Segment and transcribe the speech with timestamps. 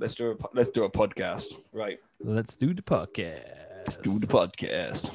[0.00, 1.54] Let's do a let's do a podcast.
[1.72, 1.98] Right.
[2.20, 3.42] Let's do the podcast.
[3.84, 5.10] Let's do the podcast.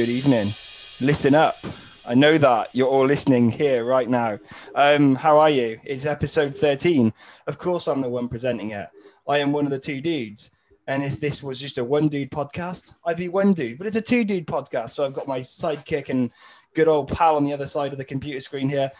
[0.00, 0.54] Good evening.
[1.02, 1.58] Listen up.
[2.06, 4.38] I know that you're all listening here right now.
[4.74, 5.78] Um, how are you?
[5.84, 7.12] It's episode 13.
[7.46, 8.88] Of course, I'm the one presenting it.
[9.28, 10.52] I am one of the two dudes.
[10.86, 13.76] And if this was just a one dude podcast, I'd be one dude.
[13.76, 14.92] But it's a two dude podcast.
[14.92, 16.30] So I've got my sidekick and
[16.74, 18.90] good old pal on the other side of the computer screen here.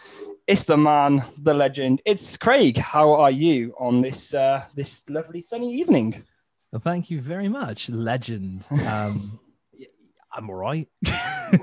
[0.45, 2.03] It's the man, the legend.
[2.05, 2.77] It's Craig.
[2.77, 6.23] How are you on this uh, this lovely sunny evening?
[6.71, 8.65] Well, thank you very much, legend.
[8.87, 9.40] Um,
[10.33, 10.87] I'm all right.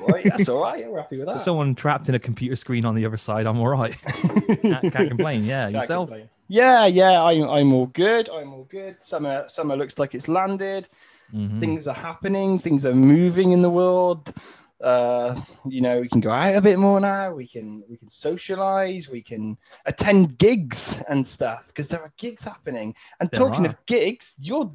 [0.06, 0.86] Right, that's all right.
[0.86, 1.40] We're happy with that.
[1.40, 3.46] Someone trapped in a computer screen on the other side.
[3.46, 3.96] I'm all right.
[4.62, 5.44] can't, can't complain.
[5.46, 6.10] Yeah, Can't yourself.
[6.10, 6.28] complain.
[6.48, 8.28] Yeah, yeah, I'm, I'm all good.
[8.28, 9.02] I'm all good.
[9.02, 10.90] Summer, summer looks like it's landed.
[11.34, 11.58] Mhm.
[11.58, 12.58] Things are happening.
[12.58, 14.30] Things are moving in the world.
[14.82, 15.34] Uh,
[15.66, 17.32] you know, we can go out a bit more now.
[17.32, 19.08] We can, we can socialize.
[19.08, 22.94] We can attend gigs and stuff because there are gigs happening.
[23.20, 23.70] And There talking are.
[23.70, 24.70] of gigs, you're,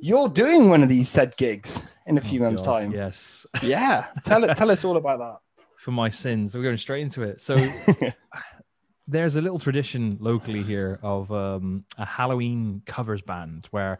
[0.00, 2.92] you're doing one of these said gigs in a few Oh, months' God, time.
[2.92, 3.46] Yes.
[3.62, 5.64] Yeah, tell it, tell us all about that.
[5.78, 7.40] For my sins, we're going straight into it.
[7.40, 7.54] So
[9.08, 13.98] there's a little tradition locally here of um, a Halloween covers band where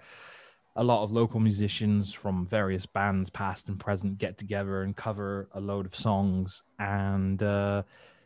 [0.75, 5.49] a lot of local musicians from various bands, past and present, get together and cover
[5.53, 7.83] a load of songs, and uh,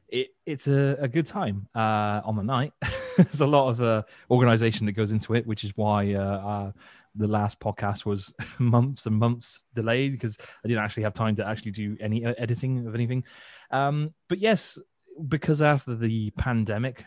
[0.08, 2.72] it, it's a, a good time uh, on the night.
[3.16, 6.72] There's a lot of uh, organization that goes into it, which is why uh, uh,
[7.14, 11.46] the last podcast was months and months delayed because I didn't actually have time to
[11.46, 13.24] actually do any uh, editing of anything.
[13.70, 14.78] Um, but yes,
[15.28, 17.04] because after the pandemic,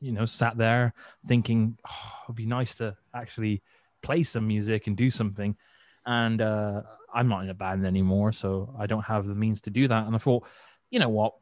[0.00, 0.94] you know, sat there
[1.26, 3.62] thinking, oh, it'd be nice to actually
[4.02, 5.56] play some music and do something.
[6.04, 6.82] And uh,
[7.14, 10.06] I'm not in a band anymore, so I don't have the means to do that.
[10.06, 10.44] And I thought,
[10.90, 11.34] you know what?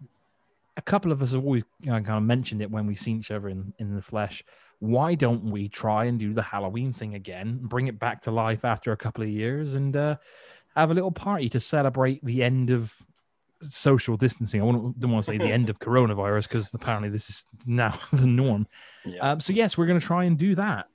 [0.77, 3.19] A couple of us have always you know, kind of mentioned it when we've seen
[3.19, 4.45] each other in, in the flesh.
[4.81, 8.65] Why don't we try and do the Halloween thing again, bring it back to life
[8.65, 10.17] after a couple of years, and uh,
[10.75, 12.95] have a little party to celebrate the end of
[13.61, 14.61] social distancing.
[14.61, 17.95] I wouldn't- don't want to say the end of coronavirus because apparently this is now
[18.13, 18.67] the norm.
[19.05, 19.33] Yeah.
[19.33, 20.87] Um, so yes, we're going to try and do that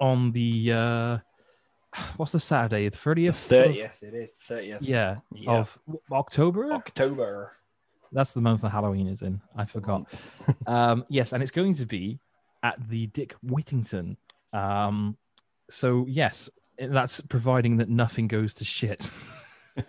[0.00, 1.18] on the uh,
[2.16, 4.82] what's the Saturday, the thirtieth, Thirtieth, it is thirtieth.
[4.82, 5.50] yeah, Yeah.
[5.58, 5.76] of
[6.12, 6.72] October.
[6.72, 7.52] October.
[8.12, 9.40] That's the month that Halloween is in.
[9.56, 10.04] I forgot.
[10.66, 12.20] um, yes, and it's going to be
[12.62, 14.16] at the Dick Whittington.
[14.52, 15.16] Um,
[15.70, 19.10] so yes, that's providing that nothing goes to shit.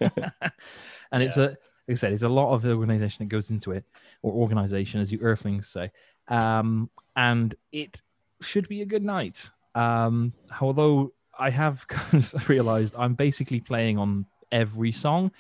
[1.12, 1.58] and it's a,
[1.88, 3.84] like I said, it's a lot of organization that goes into it,
[4.22, 5.92] or organization, as you Earthlings say.
[6.28, 8.02] Um, and it
[8.42, 9.50] should be a good night.
[9.76, 15.32] Um, although I have kind of realized I'm basically playing on every song.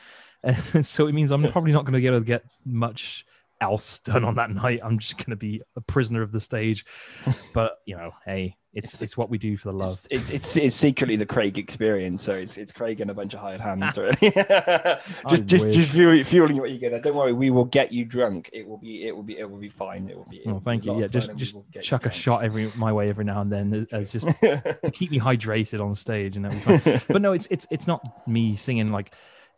[0.81, 3.25] so it means I'm probably not going to be able to get much
[3.63, 4.81] else done on that night.
[4.83, 6.85] I'm just going to be a prisoner of the stage.
[7.53, 10.05] But you know, hey, it's it's what we do for the love.
[10.09, 13.39] It's, it's it's secretly the Craig experience, so it's it's Craig and a bunch of
[13.39, 14.01] hired hands, ah.
[14.01, 14.31] really.
[15.29, 15.75] just just wish.
[15.75, 17.01] just fueling, what you get.
[17.03, 18.49] Don't worry, we will get you drunk.
[18.51, 20.09] It will be it will be it will be fine.
[20.09, 20.37] It will be.
[20.37, 21.01] it will Oh, thank a you.
[21.01, 23.51] Yeah, just just will get you chuck a shot every my way every now and
[23.51, 27.01] then as just to keep me hydrated on stage and everything.
[27.07, 29.13] but no, it's it's it's not me singing like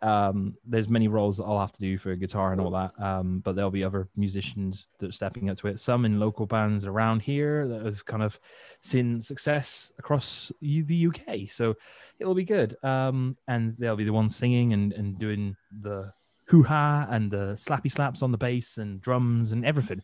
[0.05, 2.91] um there's many roles that I'll have to do for guitar and all that.
[3.01, 5.79] Um, but there'll be other musicians that are stepping up to it.
[5.79, 8.39] Some in local bands around here that have kind of
[8.81, 11.49] seen success across the UK.
[11.49, 11.75] So
[12.19, 12.77] it'll be good.
[12.83, 16.13] Um, and they'll be the ones singing and and doing the
[16.47, 20.01] hoo ha and the slappy slaps on the bass and drums and everything.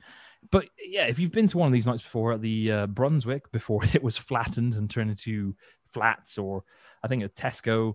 [0.49, 3.51] But yeah, if you've been to one of these nights before at the uh, Brunswick
[3.51, 5.55] before it was flattened and turned into
[5.93, 6.63] flats, or
[7.03, 7.93] I think at Tesco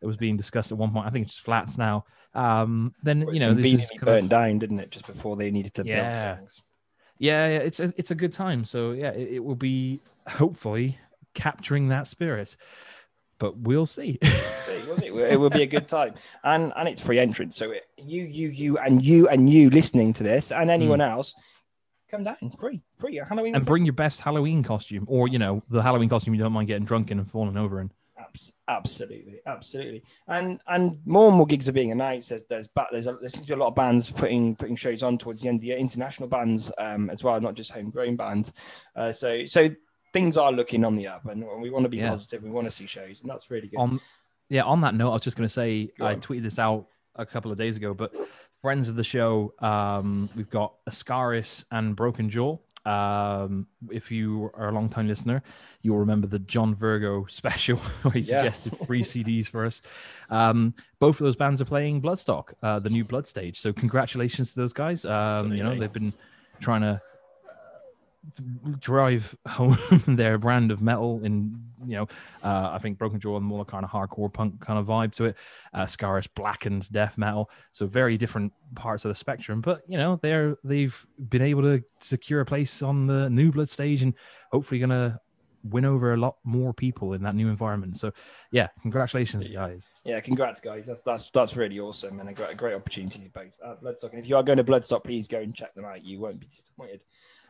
[0.00, 1.06] it was being discussed at one point.
[1.06, 2.04] I think it's just flats now.
[2.34, 4.90] Um, then you know this is burned of, down, didn't it?
[4.90, 6.34] Just before they needed to Yeah.
[6.34, 6.62] build things.
[7.18, 8.64] yeah, yeah, it's a, it's a good time.
[8.64, 10.98] So yeah, it, it will be hopefully
[11.34, 12.56] capturing that spirit,
[13.38, 14.18] but we'll see.
[14.86, 15.06] We'll see.
[15.08, 16.14] It will be a good time,
[16.44, 17.56] and and it's free entrance.
[17.56, 21.10] So it, you, you, you, and you, and you listening to this, and anyone Hmm.
[21.10, 21.34] else
[22.10, 23.54] come down free, free Halloween.
[23.56, 26.68] and bring your best Halloween costume, or you know, the Halloween costume you don't mind
[26.68, 27.90] getting drunk in and falling over in.
[28.36, 32.28] Abs- Absolutely, absolutely, and and more and more gigs are being announced.
[32.28, 35.02] There's there's, there's, a, there seems to be a lot of bands putting putting shows
[35.02, 38.16] on towards the end of the year, international bands um, as well, not just homegrown
[38.16, 38.52] bands.
[38.94, 39.68] Uh, so so
[40.12, 42.10] things are looking on the up, and we want to be Yeah.
[42.10, 42.42] positive.
[42.42, 43.78] We want to see shows, and that's really good.
[43.78, 44.00] On
[44.48, 46.20] yeah, on that note, I was just going to say Go I on.
[46.20, 48.12] tweeted this out a couple of days ago, but
[48.62, 52.58] friends of the show, um, we've got Ascaris and Broken Jaw.
[52.86, 55.42] Um, if you are a long time listener,
[55.82, 58.36] you'll remember the John Virgo special where he Yeah.
[58.38, 59.82] suggested free CDs for us.
[60.30, 63.60] Um, both of those bands are playing Bloodstock, uh, the new Blood stage.
[63.60, 65.04] So congratulations to those guys.
[65.04, 66.12] Um, you know, they've been
[66.60, 67.00] trying to
[68.80, 69.76] drive home
[70.06, 72.08] their brand of metal in you know
[72.42, 75.26] uh, i think broken jaw and more kind of hardcore punk kind of vibe to
[75.26, 75.36] it
[75.74, 80.18] uh scarus blackened death metal so very different parts of the spectrum but you know
[80.22, 84.14] they're they've been able to secure a place on the new blood stage and
[84.50, 85.20] hopefully gonna
[85.70, 88.12] win over a lot more people in that new environment so
[88.52, 90.86] yeah congratulations guys Yeah, congrats, guys.
[90.86, 94.10] That's that's that's really awesome and a great, great opportunity both at Bloodstock.
[94.10, 96.04] And if you are going to Bloodstock, please go and check them out.
[96.04, 97.02] You won't be disappointed.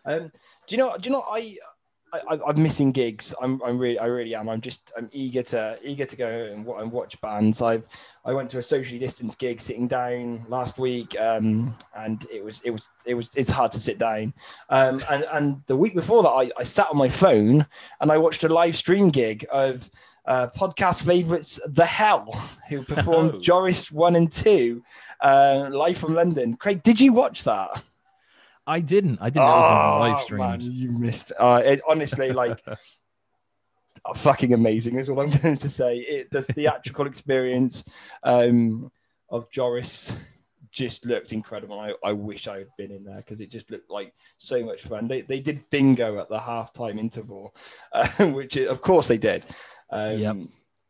[0.07, 0.31] Um,
[0.67, 0.97] do you know?
[0.97, 1.25] Do you know?
[1.29, 1.57] I,
[2.13, 3.35] I I'm missing gigs.
[3.43, 4.49] I'm I'm really I really am.
[4.49, 7.61] I'm just I'm eager to eager to go and, and watch bands.
[7.61, 7.85] I've
[8.25, 12.61] I went to a socially distanced gig sitting down last week, um, and it was
[12.65, 14.33] it was it was it's hard to sit down.
[14.71, 17.67] Um, and and the week before that, I, I sat on my phone
[18.01, 19.91] and I watched a live stream gig of
[20.27, 22.33] uh, podcast favorites, The Hell,
[22.69, 23.41] who performed Oh.
[23.41, 24.83] Joris 1 and 2
[25.21, 26.57] uh, live from London.
[26.57, 27.83] Craig, did you watch that?
[28.67, 31.33] I didn't i didn't know it was on live stream man, you missed.
[31.39, 32.59] Uh, it, honestly, like,
[34.05, 35.99] oh, fucking amazing is all I'm going to say.
[35.99, 37.85] It, the theatrical experience
[38.23, 38.91] um,
[39.31, 40.17] of Joris
[40.73, 41.81] just looked incredible.
[41.81, 44.83] I, I wish I had been in there because it just looked like so much
[44.83, 45.09] fun.
[45.09, 47.55] They, they did bingo at the halftime interval,
[47.93, 49.45] uh, which of course they did.
[49.91, 50.37] Um, Yep.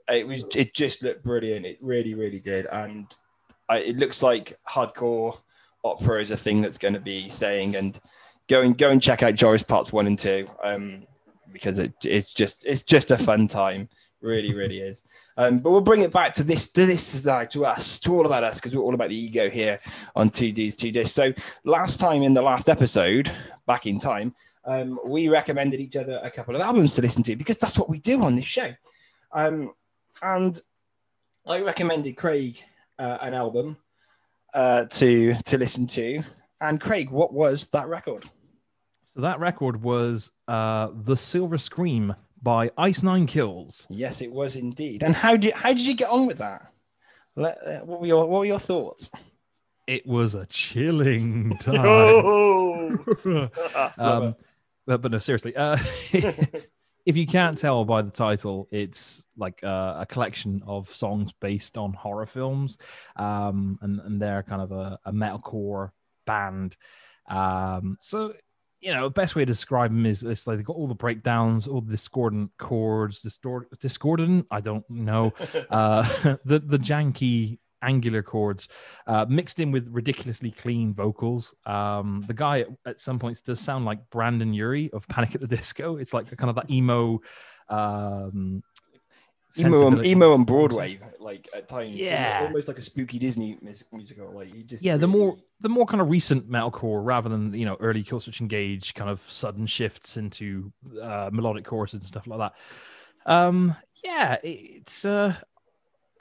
[0.08, 0.44] It was.
[0.54, 1.66] It just looked brilliant.
[1.66, 2.66] It really, really did.
[2.66, 3.12] And
[3.68, 5.36] I, it looks like hardcore
[5.86, 7.76] opera is a thing that's going to be saying.
[7.76, 7.98] And
[8.48, 11.06] go and go and check out Joris parts one and two, um,
[11.52, 13.88] because it, it's just it's just a fun time.
[14.20, 15.04] Really, really is.
[15.38, 18.24] Um, but we'll bring it back to this, to this now, to us, to all
[18.24, 19.78] about us, because we're all about the ego here
[20.14, 21.14] on Two Ds, Two Discs.
[21.14, 21.32] So
[21.64, 23.30] last time in the last episode,
[23.66, 24.34] back in time,
[24.64, 27.90] um, we recommended each other a couple of albums to listen to because that's what
[27.90, 28.74] we do on this show.
[29.32, 29.74] Um,
[30.22, 30.60] and
[31.46, 32.62] I recommended Craig
[32.98, 33.76] uh, an album
[34.54, 36.22] uh, to to listen to.
[36.60, 38.28] And Craig, what was that record?
[39.14, 44.56] so that record was uh the silver scream by ice nine kills Yes, it was
[44.56, 45.02] indeed.
[45.02, 46.70] And how did how did you get on with that?
[47.34, 49.10] Let, uh, what were your what were your thoughts?
[49.86, 52.98] it was a chilling time Oh,
[53.98, 54.34] um,
[54.86, 55.54] but, but no, seriously.
[55.54, 55.78] Uh,
[57.06, 61.78] if you can't tell by the title, it's like uh, a collection of songs based
[61.78, 62.78] on horror films,
[63.14, 65.92] um, and and they're kind of a, a metalcore
[66.26, 66.76] band.
[67.28, 68.34] Um, so
[68.80, 71.66] you know, best way to describe them is it's like they've got all the breakdowns,
[71.66, 74.46] all the discordant chords, distort, discordant.
[74.50, 75.32] I don't know.
[75.70, 76.02] Uh,
[76.44, 78.68] the the janky angular chords
[79.06, 81.54] uh, mixed in with ridiculously clean vocals.
[81.64, 85.40] Um, the guy at, at some points does sound like Brendon Urie of Panic at
[85.40, 85.96] the Disco.
[85.96, 87.20] It's like the kind of that emo.
[87.68, 88.62] Um,
[89.58, 92.42] emo, on, emo on Broadway, like at times, Yeah.
[92.46, 94.30] almost like a spooky Disney mus- musical.
[94.32, 97.64] Like he just Yeah, the more the more kind of recent metalcore rather than you
[97.64, 102.38] know early Killswitch Engage kind of sudden shifts into uh, melodic choruses and stuff like
[102.38, 102.52] that.
[103.32, 104.48] Um, yeah, it,
[104.82, 105.34] it's uh,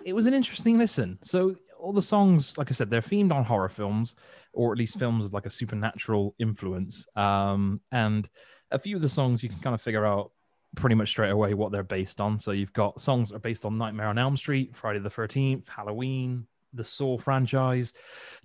[0.05, 1.17] it was an interesting listen.
[1.23, 4.15] So all the songs, like I said, they're themed on horror films
[4.53, 7.05] or at least films with like a supernatural influence.
[7.15, 8.29] Um, and
[8.71, 10.31] a few of the songs you can kind of figure out
[10.75, 12.37] pretty much straight away what they're based on.
[12.37, 15.67] So you've got songs that are based on Nightmare on Elm Street, Friday the Thirteenth,
[15.67, 17.93] Halloween, the Saw franchise,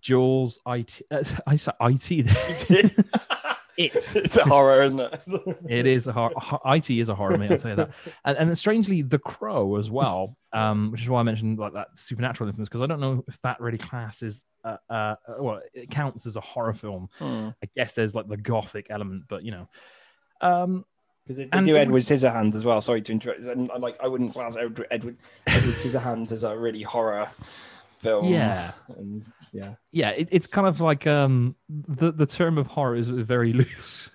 [0.01, 1.03] Jaws, IT.
[1.11, 2.93] Uh, I said IT.
[3.77, 3.95] it.
[4.17, 5.21] it's a horror, isn't it?
[5.69, 6.33] It is a horror.
[6.67, 7.53] IT is a horror, mate.
[7.53, 7.91] I'll tell you that.
[8.25, 11.75] And, and then strangely, The Crow as well, um, which is why I mentioned like
[11.75, 14.45] that supernatural influence because I don't know if that really classes.
[14.65, 17.09] Uh, uh, well, it counts as a horror film.
[17.19, 17.49] Hmm.
[17.63, 19.69] I guess there's like the gothic element, but you know,
[20.41, 20.85] um,
[21.25, 22.81] Because they, they And do Edward Scissorhands as well.
[22.81, 23.41] Sorry to interrupt.
[23.41, 27.31] And I like I wouldn't class Edward Edward, Edward Scissorhands as a really horror
[28.01, 28.27] film.
[28.27, 28.73] Yeah.
[28.97, 29.75] and yeah.
[29.93, 34.11] yeah, it, it's kind of like um, the the term of horror is very loose,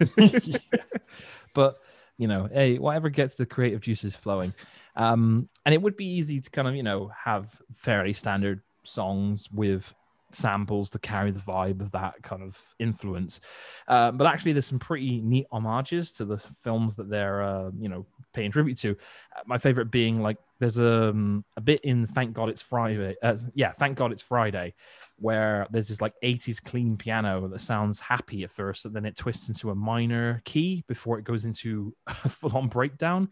[1.53, 1.77] but
[2.17, 4.53] you know, hey, whatever gets the creative juices flowing.
[4.95, 9.49] Um, and it would be easy to kind of you know have fairly standard songs
[9.51, 9.93] with
[10.31, 13.39] samples to carry the vibe of that kind of influence.
[13.87, 17.89] Uh, but actually, there's some pretty neat homages to the films that they're, uh, you
[17.89, 18.91] know, paying tribute to.
[19.35, 23.15] Uh, my favorite being like there's a, um, a bit in Thank God It's Friday.
[23.21, 24.73] Uh, yeah, Thank God It's Friday,
[25.17, 29.15] where there's this like 80s clean piano that sounds happy at first, and then it
[29.15, 33.29] twists into a minor key before it goes into a full on breakdown.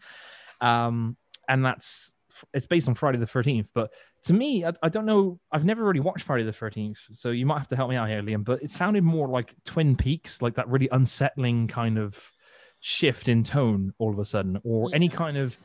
[0.60, 1.16] Um,
[1.48, 2.12] and that's
[2.52, 3.68] it's based on Friday the 13th.
[3.74, 3.92] But
[4.24, 5.38] to me, I, I, don't know.
[5.52, 8.08] I've never really watched Friday the 13th, so you might have to help me out
[8.08, 8.44] here, Liam.
[8.44, 12.32] But it sounded more like Twin Peaks, like that really unsettling kind of
[12.80, 15.58] shift in tone all of a sudden, or any kind of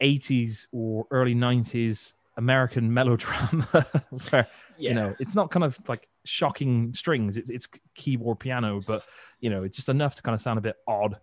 [0.00, 3.86] 80s or early 90s American melodrama
[4.30, 4.46] where
[4.78, 4.88] yeah.
[4.90, 7.36] you know it's not kind of like shocking strings.
[7.36, 9.04] It's, it's keyboard piano but
[9.40, 11.18] you know it's just enough to kind of sound a bit odd.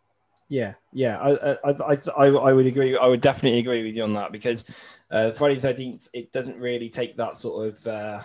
[0.50, 1.20] Yeah yeah.
[1.20, 4.64] I, I i i, would agree i would definitely agree with you on that because
[5.12, 8.22] uh, friday the 13th it doesn't really take that sort of uh,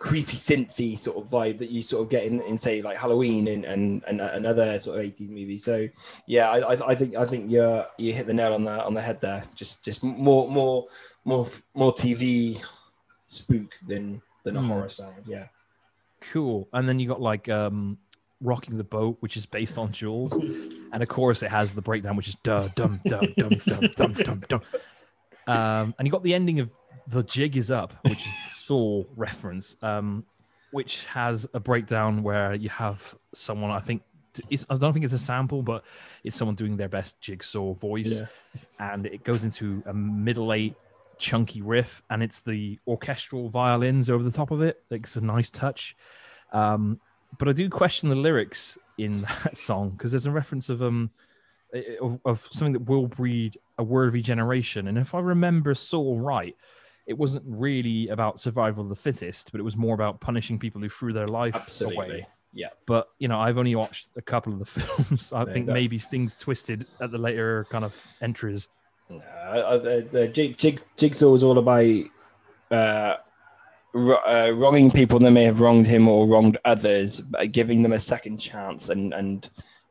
[0.00, 3.46] creepy synthy sort of vibe that you sort of get in, in say like halloween
[3.48, 5.86] and and, and another sort of 80s movie so
[6.26, 9.02] yeah I, I think i think you're you hit the nail on the on the
[9.02, 9.44] head there.
[9.54, 10.86] Just just more more
[11.26, 12.62] more more tv
[13.24, 14.66] spook than than a mm.
[14.66, 15.46] horror sound yeah.
[16.20, 16.68] Cool.
[16.74, 17.98] And then you got like um
[18.40, 22.16] rocking the boat which is based on jaws and of course it has the breakdown
[22.16, 24.62] which is duh dum dum dum dum dum dum dum.
[25.46, 26.70] Um and you got the ending of
[27.06, 28.34] the jig is up which is
[28.70, 30.24] Saw reference, um,
[30.70, 34.02] which has a breakdown where you have someone, I think,
[34.70, 35.82] I don't think it's a sample, but
[36.22, 38.20] it's someone doing their best jigsaw voice.
[38.20, 38.26] Yeah.
[38.78, 40.76] And it goes into a middle eight
[41.18, 44.80] chunky riff, and it's the orchestral violins over the top of it.
[44.88, 45.96] It's a nice touch.
[46.52, 47.00] Um,
[47.38, 51.10] but I do question the lyrics in that song because there's a reference of um
[52.00, 54.88] of, of, something that will breed a worthy generation.
[54.88, 56.56] And if I remember Saw right,
[57.06, 60.80] it wasn't really about survival of the fittest, but it was more about punishing people
[60.80, 62.06] who threw their life Absolutely.
[62.06, 62.26] away.
[62.52, 62.68] Yeah.
[62.86, 65.32] But you know, I've only watched a couple of the films.
[65.32, 68.68] I there think maybe things twisted at the later kind of entries.
[69.10, 72.04] Uh, the, the jig, jig, jigsaw was all about
[72.70, 73.16] uh,
[73.94, 78.38] uh, wronging people that may have wronged him or wronged others, giving them a second
[78.38, 79.50] chance and and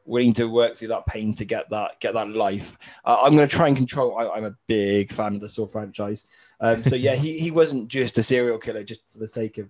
[0.10, 2.78] willing to work through that pain to get that get that life.
[3.06, 4.18] Uh, I'm going to try and control.
[4.18, 6.28] I, am a big fan of the Saw franchise,
[6.60, 9.70] um, so yeah, he, he wasn't just a serial killer just for the sake of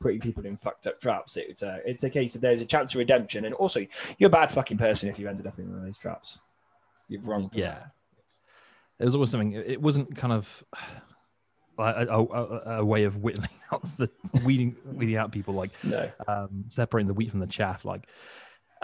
[0.00, 1.36] putting people in fucked up traps.
[1.36, 3.86] It's a it's a case of there's a chance of redemption, and also
[4.18, 6.38] you're a bad fucking person if you ended up in one of these traps.
[7.08, 7.50] You've wronged.
[7.52, 7.78] Yeah,
[8.98, 9.52] it was always something.
[9.52, 10.64] It wasn't kind of.
[11.78, 14.10] A, a, a, way of whittling out the
[14.44, 16.10] weeding weeding out people like no.
[16.28, 18.06] um, separating the wheat from the chaff like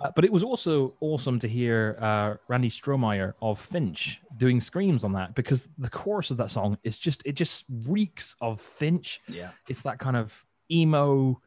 [0.03, 5.05] uh, but it was also awesome to hear uh, Randy Strohmeyer of Finch doing screams
[5.05, 9.21] on that because the chorus of that song is just it just reeks of Finch.
[9.29, 11.41] Yeah, it's that kind of emo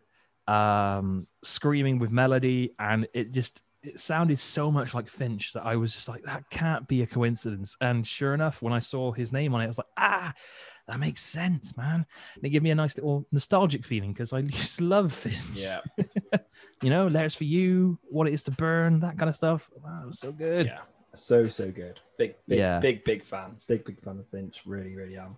[0.47, 5.75] um, screaming with melody, and it just it sounded so much like Finch that I
[5.75, 7.77] was just like, that can't be a coincidence.
[7.79, 10.33] And sure enough, when I saw his name on it, I was like, ah,
[10.89, 12.05] that makes sense, man.
[12.35, 15.37] And it gave me a nice little nostalgic feeling because I used to love Finch.
[15.53, 15.81] Yeah.
[16.81, 19.69] you know, letters for you, what it is to burn, that kind of stuff.
[19.83, 20.65] Wow, so good.
[20.65, 20.79] Yeah.
[21.13, 21.99] So, so good.
[22.17, 22.79] Big, big, yeah.
[22.79, 23.57] big, big fan.
[23.67, 24.63] Big, big fan of Finch.
[24.65, 25.37] Really, really am.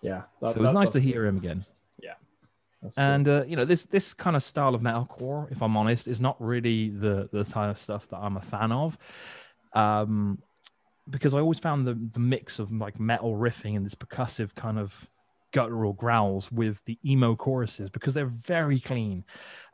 [0.00, 0.22] Yeah.
[0.40, 1.64] That, so it was that, nice to hear him again.
[2.02, 2.14] Yeah.
[2.96, 6.20] and uh, you know this this kind of style of metalcore, if I'm honest, is
[6.20, 8.98] not really the the type of stuff that I'm a fan of.
[9.72, 10.42] Um,
[11.08, 14.78] because I always found the the mix of like metal riffing and this percussive kind
[14.78, 15.08] of
[15.52, 19.24] guttural growls with the emo choruses because they're very clean.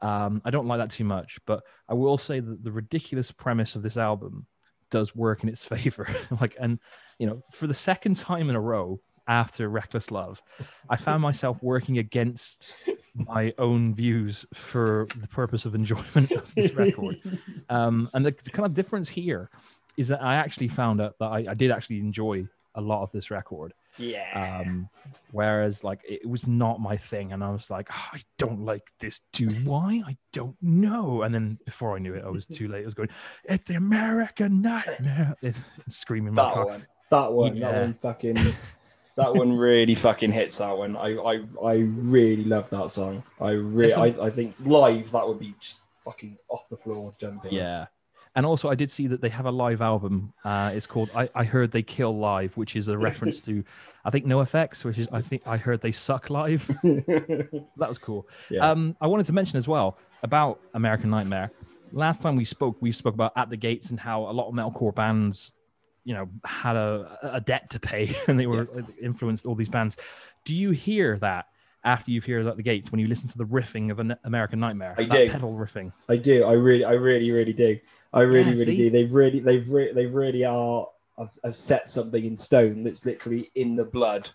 [0.01, 3.75] Um, I don't like that too much, but I will say that the ridiculous premise
[3.75, 4.47] of this album
[4.91, 6.07] does work in its favor.
[6.41, 6.79] like, and
[7.19, 10.43] you know, for the second time in a row after Reckless Love,
[10.89, 12.67] I found myself working against
[13.15, 17.17] my own views for the purpose of enjoyment of this record.
[17.69, 19.49] Um, and the, the kind of difference here
[19.97, 23.13] is that I actually found out that I, I did actually enjoy a lot of
[23.13, 23.75] this record.
[23.99, 24.63] Yeah.
[24.65, 24.89] Um,
[25.33, 28.89] whereas like it was not my thing, and I was like, oh, I don't like
[29.01, 29.51] this too.
[29.65, 30.03] Why?
[30.07, 31.23] I don't know.
[31.23, 32.83] And then before I knew it, I was too late.
[32.83, 33.11] I was going,
[33.45, 35.37] it's the American nightmare,
[35.89, 36.35] screaming.
[36.35, 36.87] That one.
[37.11, 37.57] That one.
[37.57, 37.71] Yeah.
[37.73, 37.95] That one.
[37.95, 38.55] Fucking.
[39.17, 40.97] that one really fucking hits that one.
[40.97, 43.23] I I I really love that song.
[43.41, 47.53] I really I, I think live that would be just fucking off the floor jumping.
[47.53, 47.87] Yeah.
[48.35, 50.33] And also, I did see that they have a live album.
[50.43, 53.63] Uh, it's called I, I Heard They Kill Live, which is a reference to,
[54.07, 56.67] I think, NOFX, which is, I think, I Heard They Suck Live.
[56.83, 58.27] that was cool.
[58.49, 58.71] Yeah.
[58.71, 61.51] Um, I wanted to mention as well about American Nightmare.
[61.93, 64.55] Last time we spoke, we spoke about At the Gates and how a lot of
[64.55, 65.53] metalcore bands,
[66.05, 68.83] you know, had a, a debt to pay and they were yeah.
[69.03, 69.99] influenced all these bands.
[70.47, 71.47] Do you hear that
[71.85, 74.61] after you've heard at the gates when you listen to the riffing of an American
[74.61, 74.95] Nightmare.
[74.97, 75.31] I that do.
[75.31, 75.93] pedal riffing.
[76.09, 76.45] I do.
[76.45, 77.79] I really, I really, really do.
[78.13, 78.91] I really, Yeah, really do.
[78.91, 80.89] They've really, they've really, they've really are.
[81.19, 84.31] I've, I've set something in stone that's literally in the blood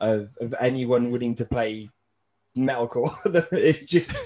[0.00, 1.88] of of anyone willing to play
[2.56, 3.12] metalcore.
[3.52, 4.12] it's just.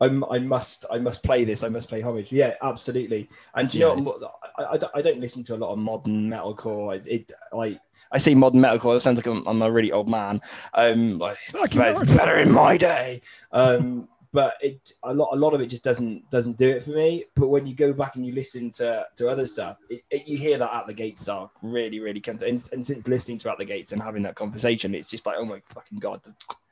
[0.00, 1.62] I'm, I must I must play this.
[1.62, 2.32] I must play homage.
[2.32, 3.28] Yeah, absolutely.
[3.54, 4.34] And do you Yeah, know what?
[4.58, 6.96] I, I, don't- I don't listen to a lot of modern metalcore.
[6.96, 7.78] It, it like
[8.12, 8.96] I say modern metalcore.
[8.96, 10.40] It sounds like I'm, I'm a really old man.
[10.74, 13.22] Um, like Like it's better, better in my day.
[13.52, 16.90] Um, but it a lot a lot of it just doesn't doesn't do it for
[16.90, 17.24] me.
[17.36, 20.38] But when you go back and you listen to to other stuff, it, it, you
[20.38, 23.50] hear that at the gates are really really come to, and, and since listening to
[23.50, 26.20] at the gates and having that conversation, it's just like oh my fucking god,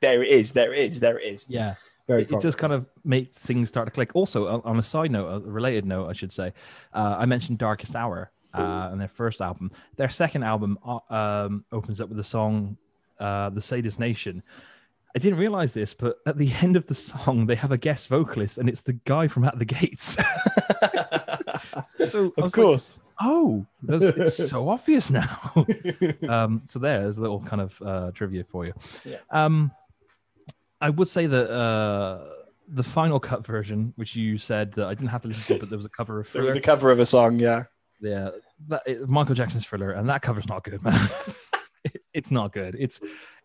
[0.01, 1.45] there it is, there it is, there it is.
[1.47, 1.75] Yeah.
[2.07, 4.09] Very it, it does kind of make things start to click.
[4.15, 6.51] Also, on- on a side note, a related note, I should say,
[6.93, 9.71] uh, I mentioned Darkest Hour uh, and their first album.
[9.95, 12.77] Their second album uh, um, opens up with the song
[13.19, 14.43] uh, "The Sadist Nation."
[15.13, 18.07] I didn't realize this, but at the end of the song, they have a guest
[18.07, 20.15] vocalist, and it's the guy from At the Gates.
[20.15, 20.23] so
[21.97, 22.99] I was of like, course.
[23.21, 25.65] oh, those, it's so obvious now.
[26.29, 28.73] um, so there's a little kind of uh, trivia for you.
[29.03, 29.17] Yeah.
[29.29, 29.71] Um,
[30.79, 32.25] I would say that uh,
[32.67, 35.69] the final cut version, which you said that I didn't have to listen to, but
[35.69, 37.65] there was a cover of There was a cover of a song, yeah.
[38.01, 38.31] Yeah,
[38.67, 41.09] that, it, Michael Jackson's Thriller, and that cover's not good, man.
[41.83, 42.75] It- it's not good.
[42.79, 42.99] It's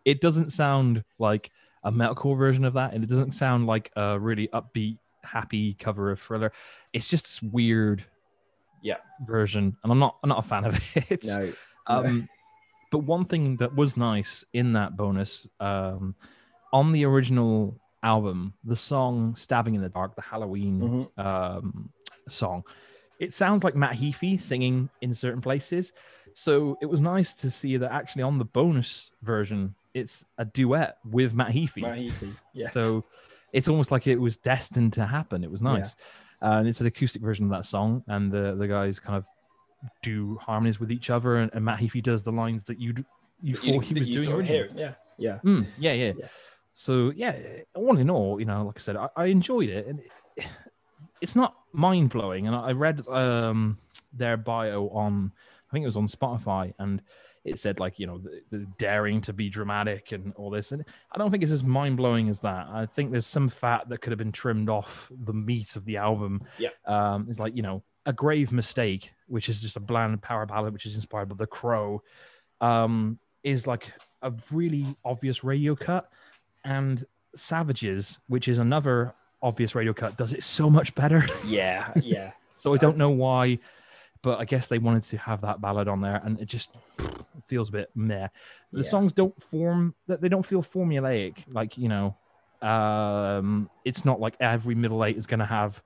[0.05, 1.51] it doesn't sound like
[1.83, 6.11] a metalcore version of that, and it doesn't sound like a really upbeat, happy cover
[6.11, 6.53] of Thriller.
[6.93, 8.05] It's just this weird,
[8.83, 8.97] Yeah.
[9.27, 10.79] version, and I'm not I'm not a fan of
[11.11, 11.25] it.
[11.25, 11.53] No.
[11.87, 12.29] Um,
[12.91, 16.15] but one thing that was nice in that bonus, um,
[16.73, 21.25] on the original album, the song "Stabbing in the Dark," the Halloween Mhm.
[21.25, 21.91] um,
[22.29, 22.65] song,
[23.19, 25.93] it sounds like Matt Heafy singing in certain places.
[26.35, 30.99] So it was nice to see that actually on the bonus version, it's a duet
[31.05, 31.83] with Matt Heafy.
[31.83, 32.71] Matt Heafy, Yeah.
[32.71, 33.05] So
[33.53, 35.43] it's almost like it was destined to happen.
[35.45, 35.73] It was Yeah.
[35.73, 35.97] nice.
[36.43, 38.05] Uh, and it's an acoustic version of that song.
[38.07, 39.27] And the, the guys kind of
[40.03, 41.37] do harmonies with each other.
[41.37, 42.95] And, and Matt Heafy does the lines that you
[43.43, 44.71] you That thought he was doing originally.
[44.77, 44.93] Yeah.
[45.19, 45.39] Yeah.
[45.45, 46.29] Mm, yeah, yeah, Yeah.
[46.75, 47.35] So yeah,
[47.75, 50.01] all in all, you know, like I said, I, I enjoyed it, and
[50.37, 50.45] it,
[51.21, 52.47] it's not mind blowing.
[52.47, 53.79] And I read um,
[54.13, 55.33] their bio on,
[55.69, 57.03] I think it was on Spotify, and
[57.45, 60.73] it said like you know the, the daring to be dramatic and all this.
[60.73, 62.67] And I don't think it's as mind blowing as that.
[62.69, 65.97] I think there's some fat that could have been trimmed off the meat of the
[65.97, 66.43] album.
[66.59, 66.71] Yeah.
[66.87, 70.73] um, it's like you know a grave mistake, which is just a bland power ballad,
[70.73, 72.03] which is inspired by The Crow.
[72.61, 76.11] Um, is like a really obvious radio cut
[76.65, 81.27] and Savages, which is another obvious radio cut, does it so much better.
[81.47, 81.93] Yeah.
[82.03, 82.33] Yeah.
[82.57, 83.59] so I don't know why,
[84.23, 86.71] but I guess they wanted to have that ballad on there, and it just
[87.49, 88.29] feels a bit meh.
[88.73, 88.89] The Yeah.
[88.89, 92.17] songs don't form that they don't feel formulaic, like you know,
[92.63, 95.83] um, it's not like every middle eight is going to have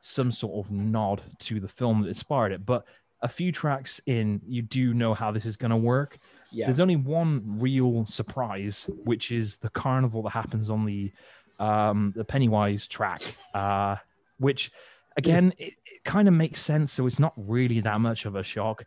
[0.00, 2.84] some sort of nod to the film that inspired it, but
[3.22, 6.16] a few tracks in, you do know how this is going to work.
[6.52, 6.66] Yeah.
[6.66, 11.12] There's only one real surprise, which is the carnival that happens on the
[11.60, 13.22] um, the Pennywise track,
[13.54, 13.96] uh,
[14.38, 14.72] which
[15.16, 16.92] again it, it kind of makes sense.
[16.92, 18.84] So it's not really that much of a shock,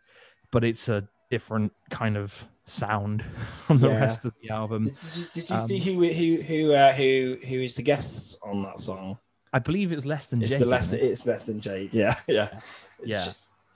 [0.50, 3.24] but it's a different kind of sound
[3.66, 4.00] from the Yeah.
[4.00, 4.84] rest of the album.
[4.84, 7.82] Did, did you, did you Um, see who who who uh, who who is the
[7.82, 9.18] guests on that song?
[9.52, 10.92] I believe it's less than It's Jake, the less.
[10.92, 11.00] it?
[11.00, 11.90] It's less than Jake.
[11.92, 12.16] Yeah.
[12.26, 12.58] Yeah.
[13.04, 13.32] Yeah.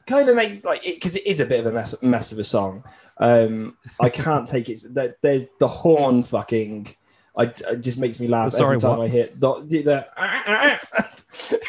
[0.09, 2.39] Kind of makes like it because it is a bit of a mess, mess of
[2.39, 2.83] a song.
[3.19, 4.81] Um, I can't take it.
[4.95, 6.97] That there's the horn fucking.
[7.39, 9.05] I it just makes me laugh Sorry, every time what?
[9.05, 10.07] I hear the the.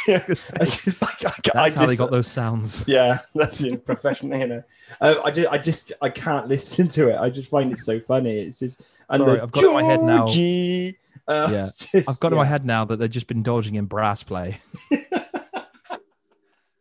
[0.08, 0.18] yeah,
[0.60, 2.84] I just like I, That's I how they got those sounds.
[2.88, 4.40] Yeah, that's you know, professional.
[4.40, 4.64] You know,
[5.00, 7.18] uh, I just, I just, I can't listen to it.
[7.20, 8.40] I just find it so funny.
[8.40, 10.26] It's just, and Sorry, I've got it in my head now.
[10.26, 13.86] Uh, Yeah, just, I've got in my head now that they've just been dodging in
[13.86, 14.60] brass play.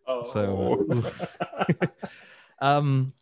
[0.06, 0.22] Oh.
[0.22, 1.04] So,
[2.58, 3.12] um,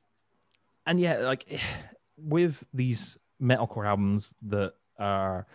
[0.87, 1.61] and yeah, like
[2.17, 5.47] with these metalcore albums that are,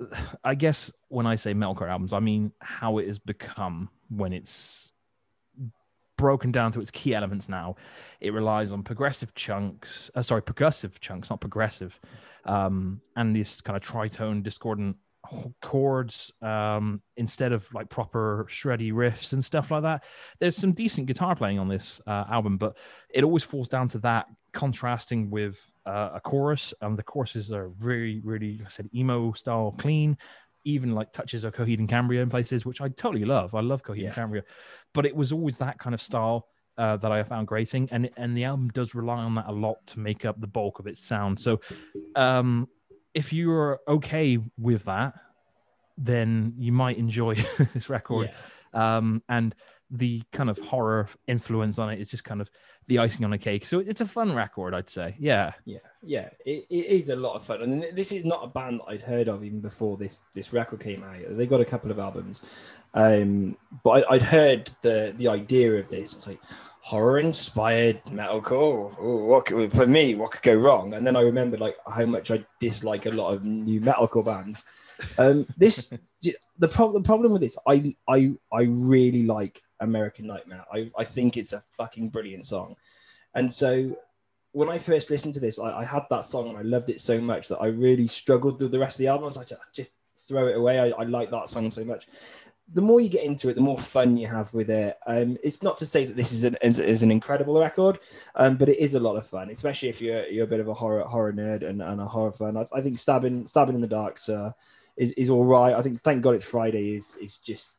[0.44, 4.92] I guess when I say metalcore albums, I mean how it has become when it's
[6.16, 7.76] broken down to its key elements now.
[8.20, 11.98] It relies on progressive chunks, uh, sorry, percussive chunks, not progressive,
[12.44, 14.96] um, and this kind of tritone discordant
[15.60, 20.04] chords um, instead of like proper shreddy riffs and stuff like that.
[20.38, 22.76] There's some decent guitar playing on this uh, album, but
[23.12, 26.74] it always falls down to that contrasting with uh, a chorus.
[26.80, 30.16] And the choruses are very, really, like I said, emo style, clean.
[30.64, 33.54] Even like touches of Coheed and Cambria in places, which I totally love.
[33.54, 34.06] I love Coheed Yeah.
[34.06, 34.42] and Cambria,
[34.94, 38.36] but it was always that kind of style uh, that I found grating, and and
[38.36, 41.06] the album does rely on that a lot to make up the bulk of its
[41.06, 41.38] sound.
[41.38, 41.60] So,
[42.16, 42.68] um,
[43.14, 45.14] if you're okay with that,
[45.96, 47.34] then you might enjoy
[47.74, 48.30] this record.
[48.74, 48.96] Yeah.
[48.96, 49.54] Um, and
[49.90, 52.50] the kind of horror influence on it is just kind of
[52.88, 53.66] the icing on the cake.
[53.66, 55.16] So it's a fun record, I'd say.
[55.18, 55.52] Yeah.
[55.64, 58.80] Yeah, yeah, it, it is a lot of fun, and this is not a band
[58.80, 61.36] that I'd heard of even before this this record came out.
[61.36, 62.44] They got a couple of albums,
[62.94, 66.14] um, but I, would heard the the idea of this.
[66.14, 66.40] It's like
[66.80, 68.96] horror inspired metalcore.
[69.02, 70.94] Ooh, what could, for me, what could go wrong?
[70.94, 74.62] And then I remembered like how much I dislike a lot of new metalcore bands.
[75.18, 75.92] Um, this
[76.58, 80.64] the problem the problem with this, I I I really like American Nightmare.
[80.72, 82.76] I, I think it's a fucking brilliant song.
[83.34, 83.96] And so
[84.52, 87.00] when I first listened to this, I, I, had that song and I loved it
[87.00, 89.24] so much that I really struggled with the rest of the album.
[89.24, 90.80] I was like, just throw it away.
[90.80, 92.06] I, I like that song so much.
[92.72, 94.96] The more you get into it, the more fun you have with it.
[95.06, 98.00] Um, it's not to say that this is an is, is an incredible record,
[98.34, 100.66] um, but it is a lot of fun, especially if you're you're a bit of
[100.66, 102.56] a horror horror nerd and, and a horror fan.
[102.56, 104.50] I, I think stabbing stabbing in the dark uh,
[104.96, 105.74] is is all right.
[105.74, 107.74] I think thank God it's Friday is is just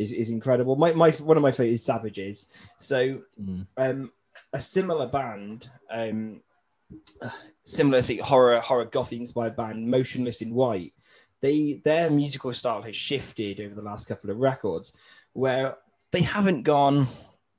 [0.00, 0.76] is, is incredible.
[0.76, 2.48] My, my one of my favorite is Savages.
[2.78, 3.66] So mm.
[3.76, 4.10] um,
[4.54, 6.40] a similar band, um,
[7.64, 10.94] similar to horror horror gothic inspired band, Motionless in White.
[11.42, 14.94] They their musical style has shifted over the last couple of records,
[15.34, 15.76] where
[16.12, 17.06] they haven't gone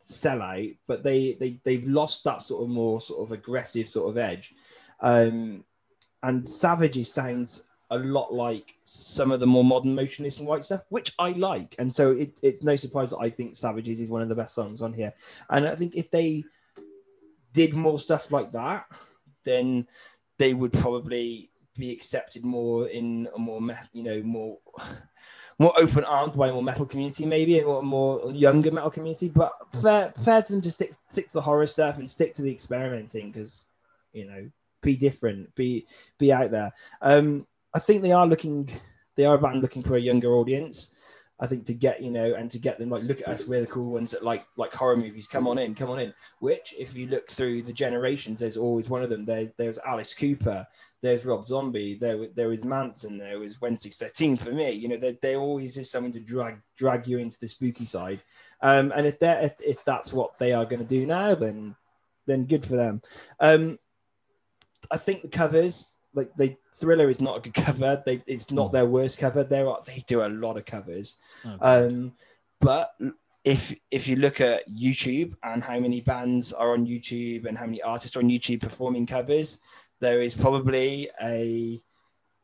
[0.01, 4.17] sellout, but they they they've lost that sort of more sort of aggressive sort of
[4.17, 4.55] edge.
[4.99, 5.63] Um,
[6.23, 10.83] and Savages sounds a lot like some of the more modern Motionless in White stuff,
[10.89, 11.75] which I like.
[11.77, 14.55] And so it, it's no surprise that I think Savages is one of the best
[14.55, 15.13] songs on here.
[15.49, 16.45] And I think if they
[17.53, 18.85] did more stuff like that,
[19.43, 19.85] then
[20.37, 23.61] they would probably be accepted more in a more,
[23.93, 24.57] you know, more
[25.59, 29.29] more open armed by a more metal community, maybe, and a more younger metal community.
[29.29, 32.41] But fair, fair to them to stick stick to the horror stuff and stick to
[32.41, 33.67] the experimenting because,
[34.13, 34.49] you know,
[34.81, 35.85] be different, be
[36.17, 36.73] be out there.
[37.01, 38.69] Um, I think they are looking,
[39.15, 40.93] they are a band looking for a younger audience.
[41.41, 43.61] I think to get you know and to get them like look at us, we're
[43.61, 45.27] the cool ones that like like horror movies.
[45.27, 46.13] Come on in, come on in.
[46.39, 49.25] Which, if you look through the generations, there's always one of them.
[49.25, 50.67] There's there's Alice Cooper,
[51.01, 54.69] there's Rob Zombie, there there is Manson, there was Wednesday 13 for me.
[54.71, 58.21] You know, there, there always is someone to drag drag you into the spooky side.
[58.61, 61.75] Um, and if that if, if that's what they are going to do now, then
[62.27, 63.01] then good for them.
[63.39, 63.79] Um,
[64.91, 68.01] I think the covers like they Thriller is not a good cover.
[68.05, 68.73] They it's not mm.
[68.73, 69.43] their worst cover.
[69.43, 71.17] They are they do a lot of covers.
[71.45, 71.57] Okay.
[71.63, 72.13] Um,
[72.59, 72.91] but
[73.43, 77.65] if if you look at YouTube and how many bands are on YouTube and how
[77.65, 79.61] many artists are on YouTube performing covers,
[79.99, 81.81] there is probably a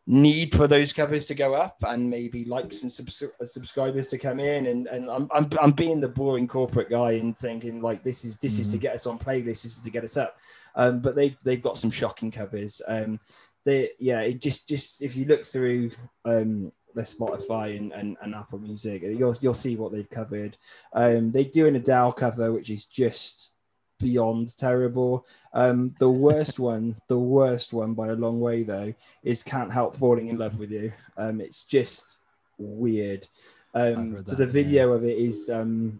[0.09, 4.39] need for those covers to go up and maybe likes and subs- subscribers to come
[4.39, 8.23] in and, and I'm, I'm, I'm being the boring corporate guy and thinking like this
[8.23, 8.61] is this mm-hmm.
[8.61, 8.81] is to mm.
[8.81, 10.37] get us on playlists this is to get us up
[10.75, 13.19] um, but they've they've got some shocking covers um,
[13.67, 15.91] they yeah, it just just if you look through
[16.23, 20.57] um the Spotify and, and, and Apple Music, you'll you'll see what they've covered.
[20.93, 23.51] Um, they do an Adele cover, which is just
[23.99, 25.27] beyond terrible.
[25.53, 29.97] Um, the worst one, the worst one by a long way though, is "Can't Help
[29.97, 32.17] Falling in Love with You." Um, it's just
[32.57, 33.27] weird.
[33.73, 34.95] Um, so the video yeah.
[34.95, 35.99] of it is um,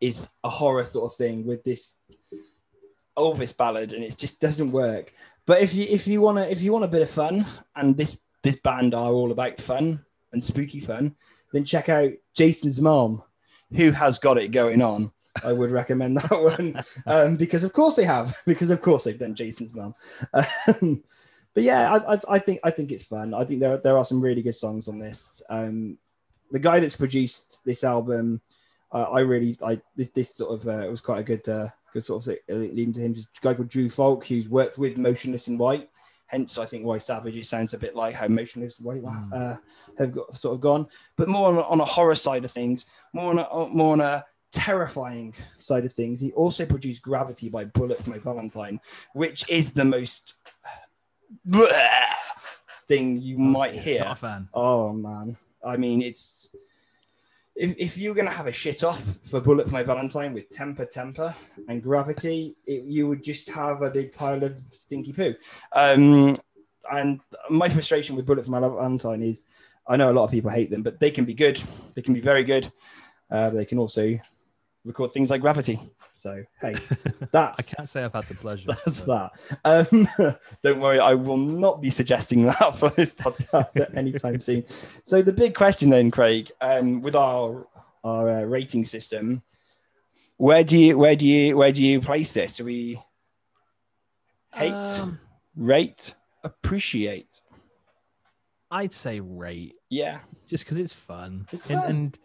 [0.00, 1.96] is a horror sort of thing with this
[3.20, 5.12] Elvis ballad, and it just doesn't work.
[5.46, 8.18] But if you if you wanna if you want a bit of fun, and this
[8.42, 11.14] this band are all about fun and spooky fun,
[11.52, 13.22] then check out Jason's mom,
[13.74, 15.10] who has got it going on.
[15.44, 19.18] I would recommend that one um, because of course they have because of course they've
[19.18, 19.94] done Jason's mom.
[20.32, 21.02] Um,
[21.54, 23.34] but yeah, I, I, I, think I think it's fun.
[23.34, 25.42] I think there there are some really good songs on this.
[25.48, 25.98] Um,
[26.50, 28.40] the guy that's produced this album,
[28.92, 31.68] uh, I really I this this sort of uh, it was quite a good uh,
[31.92, 33.12] good sort of leading to him.
[33.12, 35.88] a guy called Drew Fulk, who's worked with Motionless in White.
[36.26, 39.32] Hence, I think why Savages sounds a bit like how Motionless in White mm.
[39.32, 39.56] uh,
[39.98, 43.30] have got, sort of gone, but more on, on, a horror side of things, more
[43.30, 46.20] on a, more on a terrifying side of things.
[46.20, 48.80] He also produced Gravity by Bullet for My Valentine,
[49.12, 50.34] which is the most
[52.86, 54.16] thing you might hear.
[54.54, 56.50] Oh man, I mean it's
[57.60, 60.48] if, if you're going to have a shit off for Bullet for My Valentine with
[60.48, 61.34] Temper Temper
[61.68, 65.34] and Gravity, it, you would just have a big pile of stinky poo.
[65.74, 66.38] Um,
[66.90, 67.20] and
[67.50, 69.44] my frustration with Bullet for My Valentine is
[69.86, 71.62] I know a lot of people hate them, but they can be good.
[71.94, 72.72] They can be very good.
[73.30, 74.18] Uh, they can also
[74.86, 75.78] record things like Gravity.
[76.20, 76.74] So hey,
[77.32, 78.66] that's I can't say I've had the pleasure.
[78.84, 79.32] That's but...
[79.64, 79.88] that.
[80.20, 84.38] Um, don't worry, I will not be suggesting that for this podcast at any time
[84.38, 84.66] soon.
[85.02, 87.66] So the big question then, Craig, um, with our
[88.04, 89.42] our uh, rating system,
[90.36, 92.56] where do you where do you where do you place this?
[92.56, 93.00] Do we
[94.52, 95.18] hate, um,
[95.56, 97.40] rate, appreciate?
[98.70, 100.20] I'd say rate Yeah.
[100.46, 101.48] just because it's fun.
[101.50, 101.90] It's and, fun.
[101.90, 102.18] and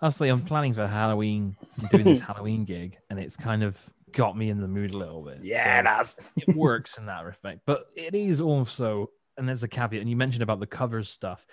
[0.00, 3.76] honestly, I'm planning for Halloween, I'm doing this Halloween gig, and it's kind of
[4.12, 5.40] got me in the mood a little bit.
[5.42, 7.60] Yeah, So that's it works in that respect.
[7.66, 11.46] But it is also, and there's a caveat, and you mentioned about the covers stuff.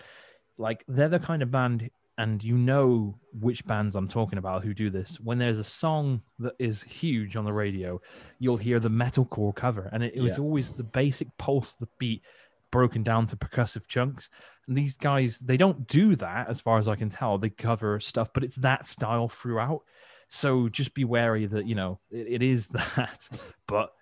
[0.58, 4.74] Like they're the kind of band, and you know which bands I'm talking about who
[4.74, 5.20] do this.
[5.20, 8.02] When there's a song that is huge on the radio,
[8.40, 10.44] you'll hear the metalcore cover, and it, it was Yeah.
[10.44, 12.24] always the basic pulse, the beat
[12.72, 14.30] broken down to percussive chunks.
[14.68, 17.38] And these guys, they don't do that as far as I can tell.
[17.38, 19.84] They cover stuff, but it's that style throughout.
[20.28, 23.30] So just be wary that you know it, it is that,
[23.66, 23.94] but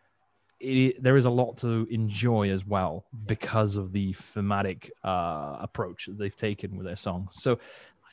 [0.60, 6.06] it, there is a lot to enjoy as well because of the thematic uh, approach
[6.06, 7.30] that they've taken with their song.
[7.32, 7.60] So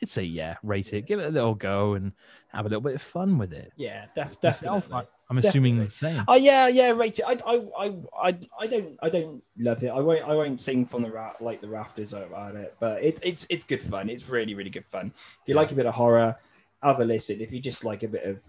[0.03, 2.11] I'd say yeah, rate it, give it a little go, and
[2.49, 3.71] have a little bit of fun with it.
[3.77, 4.83] yeah, def- definitely.
[4.93, 6.23] I- I'm assuming the same.
[6.27, 7.23] Oh yeah, yeah, rate it.
[7.25, 7.95] I, I, I,
[8.29, 9.87] I, I don't, I don't love it.
[9.87, 12.75] I won't, I won't sing from the ra- like the rafters about it.
[12.79, 14.09] But it, it's, it's good fun.
[14.09, 15.07] It's really, really good fun.
[15.07, 15.61] If you Yeah.
[15.61, 16.37] like a bit of horror,
[16.83, 17.39] have a listen.
[17.41, 18.43] If you just like a bit of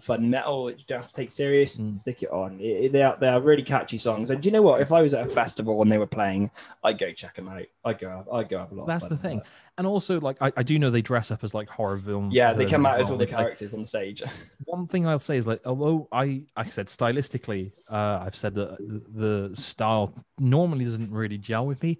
[0.00, 1.96] fun metal that you don't have to take serious, Mm.
[1.98, 2.58] stick it on.
[2.60, 4.30] It, they are, they are really catchy songs.
[4.30, 4.80] And do you know what?
[4.80, 6.50] If I was at a festival when they were playing,
[6.82, 7.62] I'd go check them out.
[7.84, 8.86] I'd go, have, I'd go have a lot.
[8.86, 9.42] That's the thing.
[9.78, 12.28] And also, like I, I do know they dress up as like horror film.
[12.32, 14.22] Yeah, they come out as all the Like, characters on stage.
[14.64, 18.54] one thing I'll say is like, although I, like I said stylistically, uh, I've said
[18.56, 18.76] that
[19.14, 21.98] the style normally doesn't really gel with me.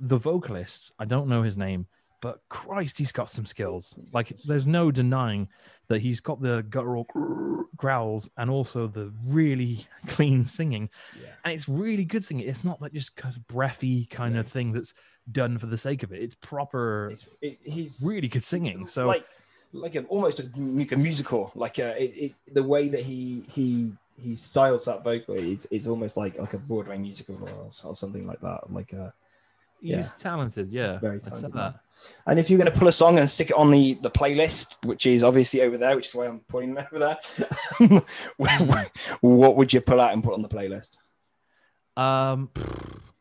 [0.00, 1.86] The vocalist, I don't know his name,
[2.22, 3.98] but Christ, he's got some skills.
[4.12, 5.48] Like, there's no denying
[5.88, 7.06] that he's got the guttural
[7.76, 11.28] growls and also the really clean singing, Yeah.
[11.44, 12.48] and it's really good singing.
[12.48, 14.40] It's not like just kind of breathy kind No.
[14.40, 14.94] of thing that's
[15.32, 16.22] done for the sake of it.
[16.22, 18.86] It's proper, It's, it, he's really good singing.
[18.86, 19.24] So like
[19.72, 23.92] like a, almost a, a musical like uh it, it the way that he he
[24.20, 28.26] he styles that vocal is, is almost like like a broadway musical or, or something
[28.26, 29.10] like that like uh
[29.80, 30.02] he's yeah.
[30.18, 30.70] talented.
[30.70, 31.74] Yeah, Very talented
[32.26, 34.76] and if you're going to pull a song and stick it on the the playlist
[34.84, 38.02] which is obviously over there which is why i'm pointing over there
[38.36, 40.98] what- what would you pull out and put on the playlist
[42.00, 42.50] Um,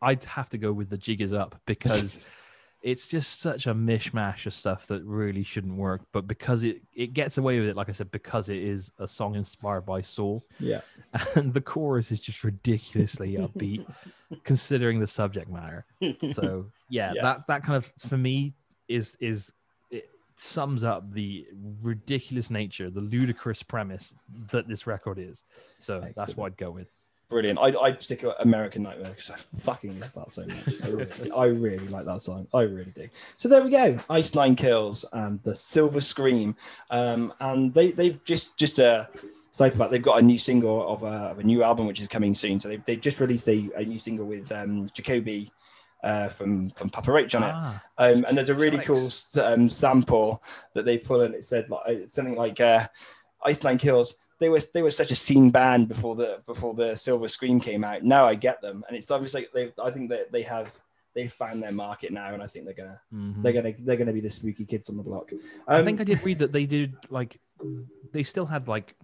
[0.01, 2.27] I'd have to go with the jig is up because
[2.87, 6.01] it's just such a mishmash of stuff that really shouldn't work.
[6.13, 9.07] But because it it gets away with it, like I said, because it is a
[9.07, 10.79] song inspired by Saw, yeah
[11.35, 13.85] and the chorus is just ridiculously upbeat,
[14.45, 15.85] considering the subject matter.
[16.33, 17.23] So yeah, Yeah.
[17.23, 18.53] that that kind of for me
[18.87, 19.51] is is
[19.91, 21.45] it sums up the
[21.81, 24.15] ridiculous nature, the ludicrous premise
[24.51, 25.43] that this record is.
[25.81, 26.87] So that's what I'd go with.
[27.29, 27.59] Brilliant.
[27.59, 30.81] I, I'd stick American Nightmare because I fucking love that so much.
[30.81, 32.47] I really, I really like that song.
[32.53, 33.09] I really do.
[33.35, 33.99] So there we go.
[34.09, 36.55] Ice Nine Kills and the Silver Scream.
[36.89, 39.07] Um, and they, they've just, just uh,
[39.51, 42.07] so far, they've got a new single of a, of a new album which is
[42.07, 42.61] coming soon.
[42.61, 45.51] So they've, they've just released a, a new single with um, Jacoby
[46.03, 47.51] uh, from, from Papa Roach on it.
[47.53, 49.09] Ah, Um, and there's a really cool
[49.43, 50.41] um, sample
[50.75, 52.87] that they pull, and it said like it's something like uh,
[53.43, 56.95] "Ice Nine Kills." They were they were such a scene band before the before the
[56.95, 58.03] Silver Scream came out.
[58.03, 59.71] Now I get them, and it's obviously they.
[59.83, 60.71] I think that they have
[61.15, 63.41] they've found their market now, and I think they're gonna mhm.
[63.41, 65.31] they're gonna they're gonna be the spooky kids on the block.
[65.67, 67.39] I Um, think I did read that they did like
[68.11, 68.95] they still had like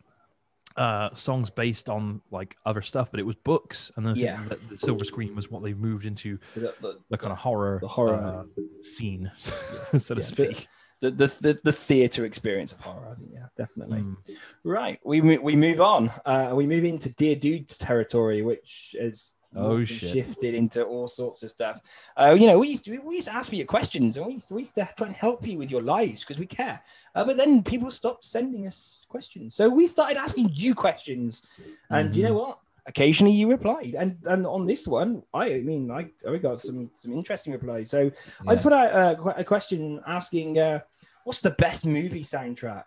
[0.78, 4.44] uh songs based on like other stuff, but it was books, and then Yeah.
[4.50, 7.80] the, the Silver Scream was what they moved into the, the, the kind of horror,
[7.82, 8.16] The horror.
[8.24, 9.32] uh, scene,
[9.98, 10.68] so to Yeah, speak.
[11.04, 13.10] The, the, the, the theatre experience of horror.
[13.12, 14.00] I think, yeah, definitely.
[14.00, 14.16] Mm.
[14.64, 16.10] Right, we we move on.
[16.26, 20.12] Uh, we move into Dear Dudes territory, which is Oh, shit.
[20.14, 21.80] shifted into all sorts of stuff.
[22.18, 24.34] Uh, you know, we used to we used to ask for your questions, and we
[24.34, 26.82] used to, we used to try and help you with your lives because we care.
[27.14, 31.44] Uh, but then people stopped sending us questions, so we started asking you questions.
[31.92, 32.60] And you know what?
[32.86, 37.14] Occasionally you replied, and and on this one, I mean, I I got some some
[37.14, 37.90] interesting replies.
[37.90, 38.12] So
[38.46, 40.80] I put out a, a question asking, uh,
[41.24, 42.84] "What's the best movie soundtrack?"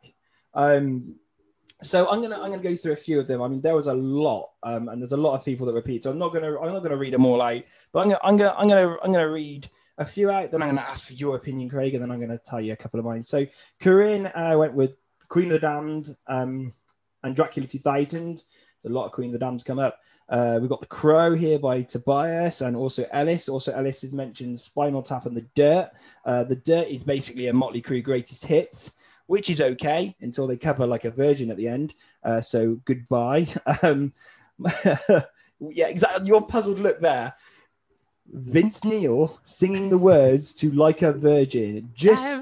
[0.53, 1.17] Um,
[1.83, 3.43] so I'm gonna I'm gonna go through a few of them.
[3.43, 6.03] I mean, there was a lot, um, and there's a lot of people that repeat.
[6.03, 8.37] So I'm not gonna I'm not gonna read them all out, but I'm gonna I'm
[8.37, 10.51] gonna I'm gonna I'm gonna read a few out.
[10.51, 12.77] Then I'm gonna ask for your opinion, Craig, and then I'm gonna tell you a
[12.77, 13.23] couple of mine.
[13.23, 13.47] So
[13.81, 14.97] Corinne uh, went with
[15.29, 16.73] Queen of the Damned um,
[17.23, 18.43] and Dracula 2000.
[18.87, 19.99] There's a lot of Queen of the Dam's come up.
[20.29, 23.49] Uh, we've got The Crow here by Tobias and also Ellis.
[23.49, 25.91] Also, Ellis has mentioned Spinal Tap and The Dirt.
[26.25, 28.93] Uh, the Dirt is basically a Motley Crue greatest hits,
[29.27, 31.95] which is okay until they cover like a virgin at the end.
[32.23, 33.49] Uh, so goodbye.
[33.83, 34.13] Um,
[34.85, 36.29] yeah, exactly.
[36.29, 37.35] Your puzzled look there.
[38.33, 41.91] Vince Neil singing the words to Like a Virgin.
[41.93, 42.41] Just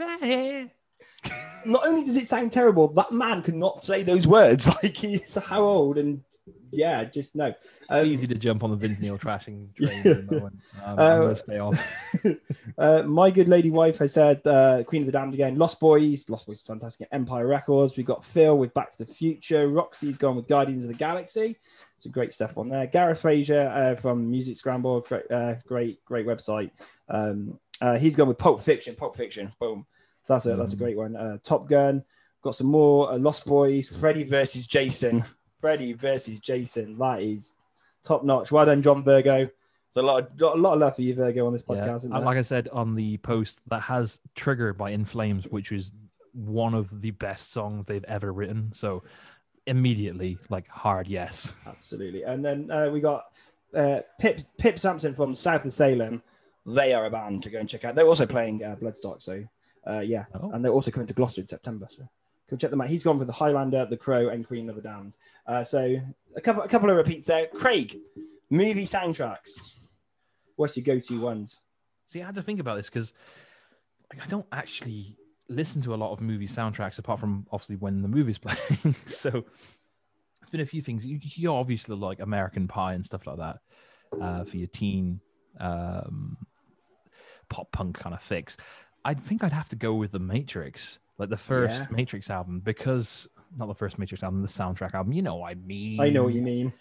[1.65, 4.69] not only does it sound terrible, that man cannot say those words.
[4.83, 6.23] Like he's how old and
[6.75, 7.47] yeah, just no.
[7.47, 10.29] It's Um, easy to jump on the Vince Neil trashing train.
[10.31, 10.51] Um,
[10.83, 11.79] Uh, I'm gonna stay on.
[12.79, 15.57] uh, my good lady wife has said uh, Queen of the Damned again.
[15.59, 17.09] Lost Boys, Lost Boys, is fantastic.
[17.13, 17.97] Empire Records.
[17.97, 19.69] We've got Phil with Back to the Future.
[19.69, 21.57] Roxy's gone with Guardians of the Galaxy.
[21.99, 22.87] Some great stuff on there.
[22.87, 26.71] Gareth Fraser uh, from Music Scramble, great, uh, great, great website.
[27.09, 28.95] Um, uh, he's gone with Pulp Fiction.
[28.95, 29.53] Pulp Fiction.
[29.61, 29.87] Boom.
[30.29, 30.79] That's a that's a Mm.
[30.79, 31.17] great one.
[31.17, 32.03] Uh, Top Gun.
[32.43, 33.13] Got some more.
[33.13, 33.89] Uh, Lost Boys.
[33.89, 35.25] Freddy versus Jason.
[35.65, 36.99] Freddy versus Jason.
[36.99, 37.55] That is
[38.05, 38.53] top notch.
[38.53, 39.49] Well done, John Virgo.
[39.95, 41.77] There's a lot of a lot of love for you, Virgo, on this Yeah.
[41.77, 42.05] podcast.
[42.05, 45.91] And like I said on the post, that has Trigger by In Flames, which is
[46.35, 48.75] one of the best songs they've ever written.
[48.75, 49.05] So
[49.67, 51.51] immediately, like hard yes.
[51.67, 52.25] Absolutely.
[52.25, 53.25] And then uh, we got
[53.75, 56.23] uh, Pip Pip Sampson from South of Salem.
[56.67, 57.95] They are a band to go and check out.
[57.95, 59.43] They're also playing uh, Bloodstock, so
[59.87, 60.51] uh, yeah, Oh.
[60.53, 61.87] and they're also coming to Gloucester in September.
[61.89, 62.07] So
[62.51, 62.89] go check them out.
[62.89, 65.17] He's gone for the Highlander, the Crow, and Queen of the Damned.
[65.47, 65.97] Uh, so
[66.37, 67.47] a couple a couple of repeats there.
[67.47, 67.99] Craig,
[68.51, 69.75] movie soundtracks.
[70.57, 71.61] What's your go-to ones?
[72.07, 73.13] See, I had to think about this because
[74.13, 75.17] I don't actually
[75.49, 78.95] listen to a lot of movie soundtracks apart from obviously when the movie's playing.
[79.07, 79.45] so
[80.41, 81.05] it's been a few things.
[81.05, 83.59] You, you obviously like American Pie and stuff like that
[84.21, 85.21] uh, for your teen
[85.59, 86.37] um,
[87.49, 88.57] pop punk kind of fix.
[89.05, 91.87] I think I'd have to go with The Matrix, like the first Yeah.
[91.97, 95.13] Matrix album, because not the first Matrix album, the soundtrack album.
[95.13, 96.01] You know what I mean?
[96.01, 96.73] I know what you mean.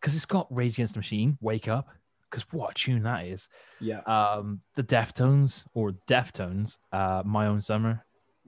[0.00, 1.88] Because it's got Rage Against the Machine, Wake Up.
[2.30, 4.00] Because what a tune that is Yeah.
[4.06, 8.04] um the deftones or deftones uh my own summer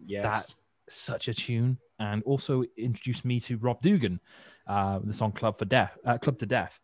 [0.07, 0.23] Yes.
[0.23, 0.55] That
[0.89, 4.21] such a tune and also introduced me to Rob Dougan
[4.67, 6.81] uh the song club for death uh, Clubbed to Death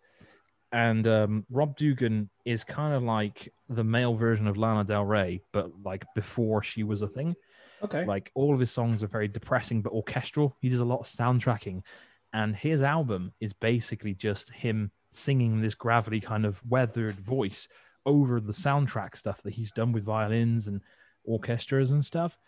[0.73, 5.41] and um Rob Dougan is kind of like the male version of lana del rey
[5.53, 7.35] but like before she was a thing
[7.83, 8.05] okay.
[8.05, 10.57] like all of his songs are very depressing but orchestral.
[10.61, 11.83] He does a lot of soundtracking.
[12.33, 17.67] And his album is basically just him singing this gravity kind of weathered voice
[18.07, 20.81] over the soundtrack stuff that he's done with violins and
[21.25, 22.39] orchestras and stuff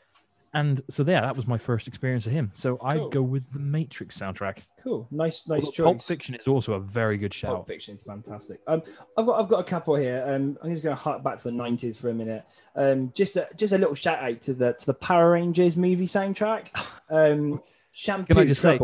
[0.54, 3.58] and so there, that was my first experience of him so i'd go with the
[3.58, 5.06] matrix soundtrack cool.
[5.10, 5.84] Nice, nice Although choice.
[5.84, 8.60] pulp fiction is also a very good shout Pulp Fiction is fantastic.
[8.66, 8.82] Um,
[9.16, 10.24] I've got I've got a couple here.
[10.26, 12.44] Um, I'm just going to hark back to the '90s for a minute.
[12.74, 16.06] Um, just a just a little shout out to the to the Power Rangers movie
[16.06, 16.68] soundtrack.
[17.10, 17.60] Um,
[17.90, 18.78] Shampoo just say-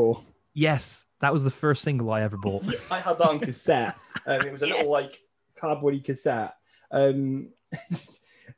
[0.53, 3.97] yes that was the first single i ever bought I had that on cassette.
[4.27, 5.19] Um, it was a little like
[5.59, 6.55] cardboardy cassette.
[6.91, 7.49] Um,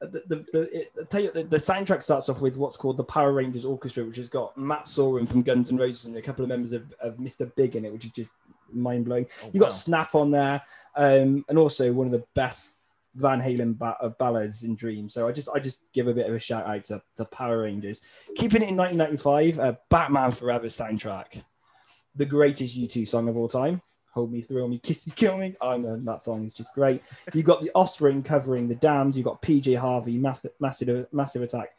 [0.00, 3.04] the, the, the, it, tell you, the, the soundtrack starts off with what's called the
[3.04, 6.42] Power Rangers Orchestra, which has got Matt Sorum from Guns N' Roses and a couple
[6.42, 7.54] of members of, of Mr.
[7.54, 8.30] Big in it, which is just
[8.72, 9.26] mind blowing.
[9.44, 9.74] Oh, You got wow.
[9.74, 10.62] Snap on there,
[10.96, 12.70] um, and also one of the best
[13.14, 15.12] Van Halen ba- uh, ballads in Dreams.
[15.12, 17.62] So I just I just give a bit of a shout out to the Power
[17.62, 18.00] Rangers.
[18.36, 21.42] Keeping it in 1995, uh, Batman Forever soundtrack,
[22.14, 23.82] the greatest U2 song of all time.
[24.12, 25.54] Hold me, thrill me, kiss me, kill me.
[25.60, 27.02] I know that song is just great.
[27.32, 29.14] You've got the Offspring covering the Damned.
[29.14, 31.78] You've got PJ Harvey, massive, massive, massive attack,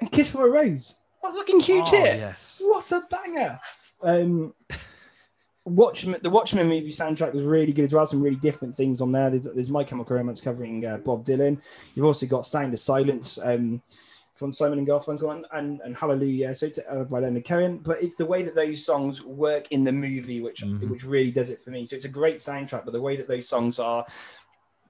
[0.00, 0.96] and Kiss for a Rose.
[1.20, 2.18] What a fucking huge Oh, hit!
[2.18, 3.60] yes What a banger!
[4.02, 4.54] Um,
[5.64, 8.06] Watchmen, the Watchmen movie soundtrack was really good as well.
[8.06, 9.30] Some really different things on there.
[9.30, 11.60] There's, there's My Chemical Romance covering uh, Bob Dylan.
[11.94, 13.82] You've also got Sound of Silence um,
[14.38, 17.78] from Simon and Garfunkel and, and, and Hallelujah, so it's uh, by Leonard Cohen.
[17.78, 20.88] But it's the way that those songs work in the movie, which Mhm.
[20.88, 21.84] which really does it for me.
[21.86, 24.06] So it's a great soundtrack, but the way that those songs are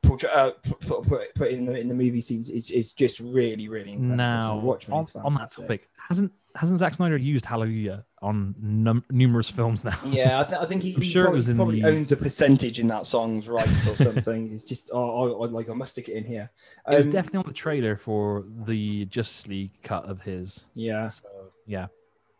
[0.02, 3.18] portray- uh, put, put, put, put in the in the movie scenes is, is just
[3.20, 4.16] really really incredible.
[4.16, 9.48] now so on, on that topic hasn't hasn't Zack Snyder used Hallelujah on num- numerous
[9.48, 9.98] films now?
[10.06, 11.88] Yeah, I, th- I think he, I'm he sure it probably, was in probably the-
[11.88, 14.52] owns a percentage in that song's rights or something.
[14.52, 16.50] it's just, oh, I, I, like, I must stick it in here.
[16.90, 20.64] It was Um, definitely on the trailer for the Justice League cut of his.
[20.74, 21.28] yeah, So
[21.66, 21.86] yeah.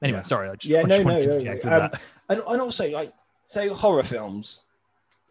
[0.03, 0.25] Anyway, Yeah.
[0.25, 0.49] sorry.
[0.51, 1.35] I just, yeah, I no, just no, wanted to no.
[1.35, 2.01] interject with Um, that.
[2.29, 3.13] and, and also, like,
[3.47, 4.63] so horror films.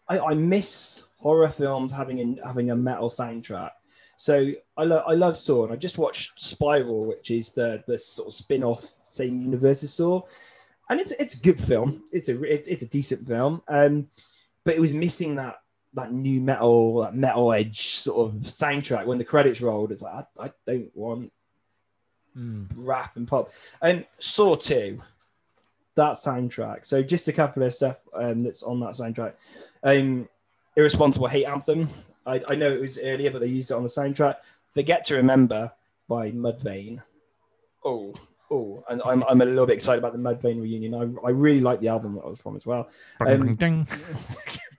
[0.09, 3.71] I, I miss horror films having a, having a metal soundtrack.
[4.19, 7.99] So I love I love Saw, and I just watched Spiral, which is the the
[7.99, 8.83] sort of spin off
[9.17, 10.21] same universe as Saw,
[10.89, 12.03] and it's it's a good film.
[12.11, 14.07] It's a it's, it's a decent film, um,
[14.63, 15.61] but it was missing that
[15.93, 19.05] that nu metal that metal edge sort of soundtrack.
[19.05, 21.31] When the credits rolled, it's like I, I don't want
[22.37, 22.67] Mm.
[22.75, 23.51] rap and pop.
[23.81, 25.01] And Saw 2,
[25.95, 26.85] that soundtrack.
[26.85, 29.33] So just a couple of stuff um, that's on that soundtrack.
[29.83, 30.29] Um,
[30.75, 31.89] Irresponsible Hate Anthem.
[32.27, 34.35] I, I know it was earlier, but they used it on the soundtrack.
[34.67, 35.71] Forget to Remember
[36.07, 37.01] by Mudvayne.
[37.83, 38.13] Oh,
[38.51, 40.93] oh, and I'm, I'm a little bit excited about the Mudvayne reunion.
[40.93, 42.89] I, I really like the album that I was from as well.
[43.19, 43.87] Um, Ding.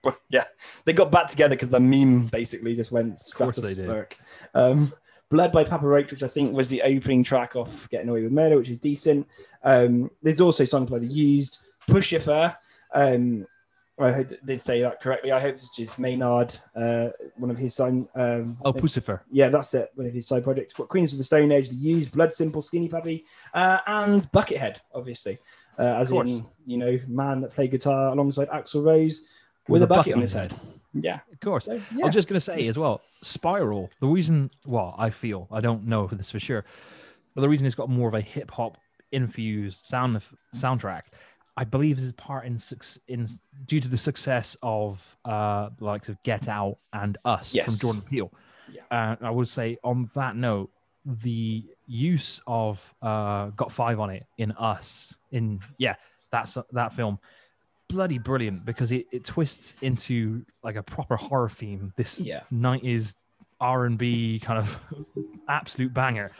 [0.02, 0.44] But yeah,
[0.84, 3.88] they got back together because the meme basically just went course they did.
[3.88, 4.12] stratospheric.
[4.54, 4.92] Um,
[5.30, 8.32] Blood by Papa Roach, which I think was the opening track off Getting Away with
[8.32, 9.26] Murder, which is decent.
[9.62, 12.56] Um, there's also songs by The Used, Pushifer,
[12.94, 13.46] um,
[14.00, 15.32] I hope did say that correctly.
[15.32, 18.08] I hope it's just Maynard, uh, one of his son.
[18.14, 19.20] Um, Oh, Puscifer.
[19.30, 19.90] yeah, that's it.
[19.96, 20.72] One of his side projects.
[20.74, 23.24] Got Queens of the Stone Age, The Used, Blood Simple, Skinny Puppy,
[23.54, 25.38] uh, and Buckethead, obviously,
[25.78, 29.22] uh, as in you know, man that played guitar alongside Axl Rose
[29.68, 30.54] with, With a bucket, bucket on his head.
[30.94, 31.20] Yeah.
[31.32, 31.66] Of course.
[31.66, 33.90] So I'm just going to say as well, Spiral.
[34.00, 36.64] The reason, well, I feel I don't know this for sure,
[37.34, 38.78] but the reason it's got more of a hip hop
[39.12, 40.20] infused sound
[40.54, 41.02] soundtrack,
[41.58, 42.58] I believe, this is part in
[43.08, 43.28] in
[43.66, 48.02] due to the success of uh the likes of Get Out and Us from Jordan
[48.02, 48.32] Peele.
[48.72, 48.82] Yeah.
[48.90, 50.70] And I would say on that note,
[51.04, 55.96] the use of uh Got Five on it in Us in yeah
[56.30, 57.18] that's that film
[57.88, 62.42] bloody brilliant because it, it twists into like a proper horror theme this Yeah.
[62.52, 63.14] 90s
[63.60, 64.80] r&b kind of
[65.48, 66.30] absolute banger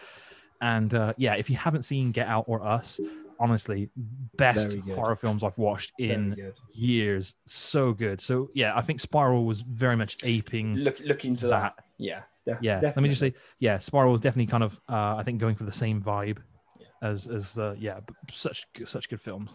[0.61, 3.01] and uh, yeah if you haven't seen get out or us
[3.41, 3.89] honestly
[4.37, 9.61] best horror films i've watched in years so good so yeah i think spiral was
[9.61, 11.75] very much aping look look into that.
[11.77, 12.23] that Yeah.
[12.47, 15.39] def- yeah let me just say yeah spiral was definitely kind of uh, i think
[15.39, 16.39] going for the same vibe
[16.81, 16.87] Yeah.
[17.03, 18.01] as as uh, yeah
[18.33, 19.51] such such good films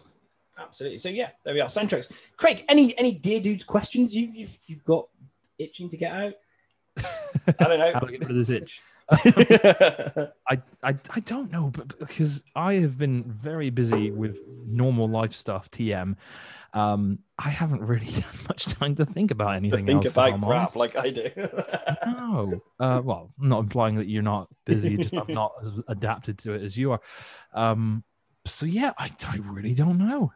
[0.56, 0.98] Absolutely.
[1.00, 1.66] So yeah, there we are.
[1.66, 2.12] Soundtracks.
[2.36, 5.08] Craig, any any dear dudes questions you you've, you've got
[5.58, 6.34] itching to get out?
[7.58, 7.92] I don't know.
[7.92, 8.80] how to get rid of this itch
[9.10, 15.34] I, I I don't know, but because I have been very busy with normal life
[15.34, 16.16] stuff, TM,
[16.72, 20.14] um, I haven't really had much time to think about anything Think else.
[20.14, 21.28] about crap like I do.
[22.06, 26.38] No, uh, well, I'm not implying that you're not busy, just I'm not as adapted
[26.38, 27.00] to it as you are.
[27.52, 28.04] Um,
[28.46, 30.32] so yeah, I, I really don't know.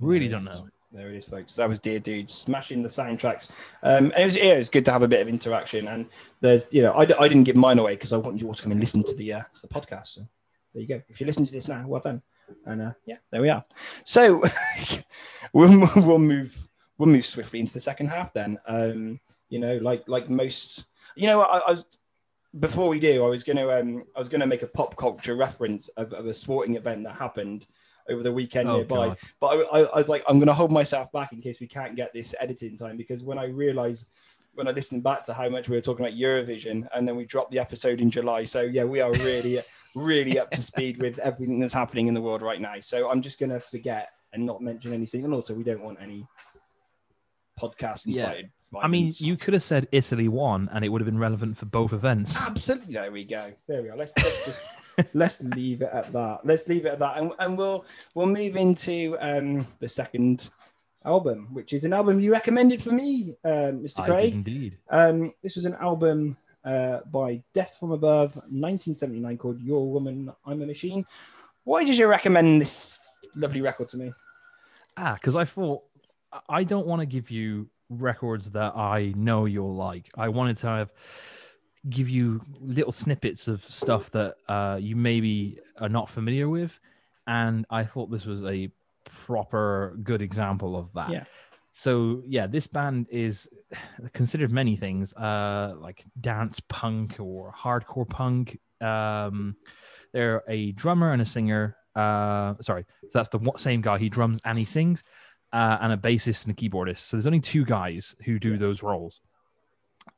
[0.00, 0.68] Really don't know.
[0.94, 1.56] There it is, folks.
[1.56, 3.50] That was Dear Dudes smashing the soundtracks.
[3.82, 5.88] Um, it was, yeah, it was good to have a bit of interaction.
[5.88, 6.06] And
[6.40, 8.62] there's, you know, I, I didn't give mine away because I want you all to
[8.62, 10.06] come and listen to the uh, the podcast.
[10.14, 10.20] So
[10.72, 11.02] there you go.
[11.08, 12.22] If you listen to this now, well done.
[12.64, 13.64] And uh, yeah, there we are.
[14.04, 14.44] So
[15.52, 16.56] we'll, we'll move
[16.96, 18.56] we'll move swiftly into the second half then.
[18.68, 19.18] Um,
[19.48, 20.84] you know, like like most,
[21.16, 21.84] you know, I, I was
[22.60, 25.88] before we do, I was to um, I was to make a pop culture reference
[25.88, 27.66] of, of a sporting event that happened
[28.08, 29.08] over the weekend Oh, nearby.
[29.08, 29.18] God.
[29.40, 31.66] But I, I, I was like, I'm going to hold myself back in case we
[31.66, 34.08] can't get this editing time because when I realized
[34.54, 37.24] when I listened back to how much we were talking about Eurovision and then we
[37.24, 38.44] dropped the episode in July.
[38.44, 39.60] So yeah, we are really,
[39.96, 42.74] really up to speed with everything that's happening in the world right now.
[42.80, 45.24] So I'm just going to forget and not mention anything.
[45.24, 46.26] And also, we don't want any
[47.60, 48.34] podcast Yeah.
[48.80, 51.66] I mean, you could have said Italy won, and it would have been relevant for
[51.66, 52.36] both events.
[52.36, 52.94] Absolutely.
[52.94, 53.52] There we go.
[53.68, 53.96] There we are.
[53.96, 54.66] Let's, let's just
[55.14, 56.40] let's leave it at that.
[56.44, 57.84] Let's leave it at that, and, and we'll
[58.14, 60.50] we'll move into um, the second
[61.04, 64.00] album, which is an album you recommended for me, um, Mr.
[64.00, 64.32] I did Craig.
[64.32, 64.78] indeed.
[64.90, 70.62] Um, this was an album uh, by Death from Above, 1979, called "Your Woman, I'm
[70.62, 71.04] a Machine."
[71.64, 73.00] Why did you recommend this
[73.34, 74.12] lovely record to me?
[74.96, 75.82] Ah, because I thought
[76.48, 80.10] I don't want to give you records that I know you'll like.
[80.16, 80.92] I wanted to have
[81.88, 86.78] give you little snippets of stuff that uh, you maybe are not familiar with,
[87.26, 88.70] and I thought this was a
[89.26, 91.10] proper good example of that.
[91.10, 91.24] Yeah.
[91.72, 93.48] So yeah, this band is
[94.12, 98.60] considered many things, uh, like dance punk or hardcore punk.
[98.80, 99.56] Um,
[100.12, 101.76] they're a drummer and a singer.
[101.96, 103.98] Uh, sorry, so that's the same guy.
[103.98, 105.02] He drums and he sings,
[105.52, 107.00] uh, and a bassist and a keyboardist.
[107.00, 109.20] So there's only two guys who do those roles,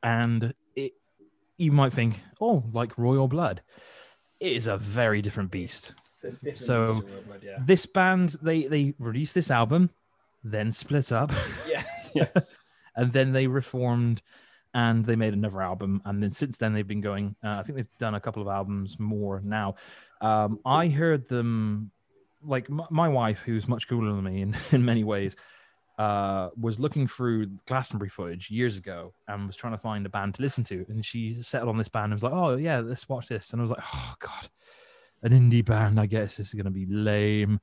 [0.03, 0.53] and
[1.57, 3.61] you might think, oh, like Royal Blood.
[4.39, 5.93] It is a very different beast.
[6.21, 7.57] Different So- beast word, yeah.
[7.65, 9.89] This band, they they released this album,
[10.43, 11.31] then split up,
[11.67, 11.83] yeah,
[12.13, 12.55] yes,
[12.95, 14.21] and then they reformed,
[14.73, 17.35] and they made another album, and then since then they've been going.
[17.43, 19.75] Uh, I think they've done a couple of albums more now.
[20.21, 21.91] Um, I heard them,
[22.43, 25.35] like my wife, who's much cooler than me in in many ways.
[25.97, 30.35] Uh, was looking through Glastonbury footage years ago and was trying to find a band
[30.35, 33.09] to listen to, and she settled on this band and was like, "Oh yeah, let's
[33.09, 34.49] watch this." And I was like, "Oh god,
[35.23, 37.59] an indie band, I guess this is gonna be lame."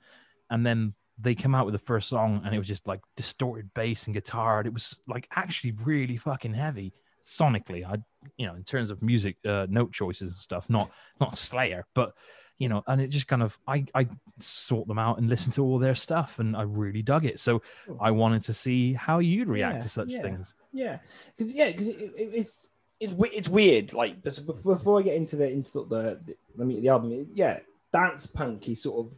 [0.51, 3.73] And then they came out with the first song, and it was just like distorted
[3.73, 4.59] bass and guitar.
[4.59, 6.93] And it was like actually really fucking heavy
[7.25, 7.85] sonically.
[7.87, 7.99] I,
[8.37, 12.15] you know, in terms of music, uh, note choices and stuff, not not Slayer, but
[12.59, 15.65] you know, and it just kind of I I sort them out and listen to
[15.65, 17.41] all their stuff, and I really dug it.
[17.41, 17.63] So
[18.01, 20.23] I wanted to see how you'd react Yeah, to such yeah.
[20.23, 20.55] things.
[20.73, 20.99] Yeah,
[21.37, 22.69] because yeah, because it, it, it's
[23.01, 23.93] it's it's weird.
[23.93, 27.59] Like before I get into the into the the, the, I mean, the album, yeah,
[27.93, 29.13] dance punk is sort of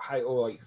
[0.00, 0.60] how or like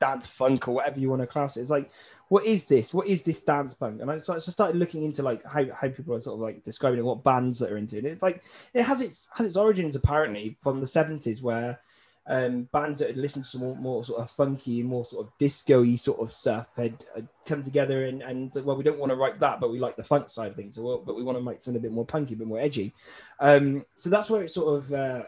[0.00, 1.62] dance funk or whatever you want to class it.
[1.62, 1.90] It's like,
[2.28, 2.94] what is this?
[2.94, 4.00] What is this dance punk?
[4.00, 6.64] And I so I started looking into like how, how people are sort of like
[6.64, 8.04] describing it, what bands that are into it.
[8.04, 11.78] It's like it has its has its origins apparently from the seventies where
[12.26, 15.32] um, bands that had listened to some more, more sort of funky more sort of
[15.38, 19.10] disco-y sort of stuff had, had come together and, and said, well, we don't want
[19.10, 20.76] to write that, but we like the funk side of things.
[20.76, 22.60] So, well, but we want to make something a bit more punky, a bit more
[22.60, 22.94] edgy.
[23.40, 25.24] Um, so that's where it sort of uh,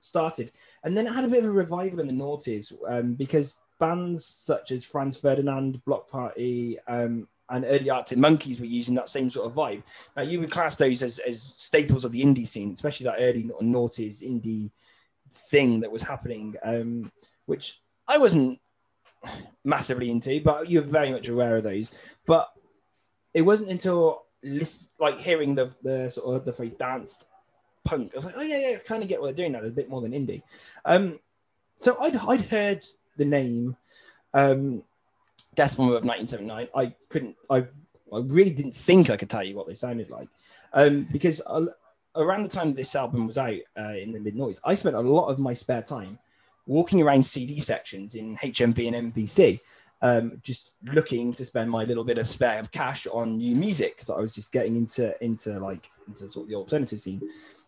[0.00, 0.50] started.
[0.82, 4.24] And then it had a bit of a revival in the noughties um, because bands
[4.24, 9.28] such as Franz Ferdinand, Bloc Party, um, and early Arctic Monkeys were using that same
[9.28, 9.82] sort of vibe.
[10.16, 13.50] Now, you would class those as, as staples of the indie scene, especially that early
[13.60, 14.70] noughties indie
[15.50, 17.10] thing that was happening, um,
[17.46, 18.60] which I wasn't
[19.64, 21.90] massively into, but you're very much aware of those.
[22.24, 22.52] But
[23.34, 27.26] it wasn't until list, like hearing the the sort of the phrase dance
[27.84, 29.60] punk, I was like, oh yeah, yeah, I kind of get what they're doing now.
[29.60, 30.42] There's a bit more than indie.
[30.84, 31.18] Um,
[31.80, 33.76] so I'd I'd heard the name
[34.34, 34.82] um,
[35.54, 36.68] Death from Above 1979.
[36.74, 37.66] I couldn't, I,
[38.12, 40.28] I really didn't think I could tell you what they sounded like.
[40.72, 41.42] Um, because
[42.14, 45.00] around the time this album was out uh, in the mid noise, I spent a
[45.00, 46.18] lot of my spare time
[46.66, 49.60] walking around CD sections in HMV and MVC,
[50.00, 54.10] um, just looking to spend my little bit of spare cash on new music because
[54.10, 57.20] I was just getting into into like into sort of the alternative scene.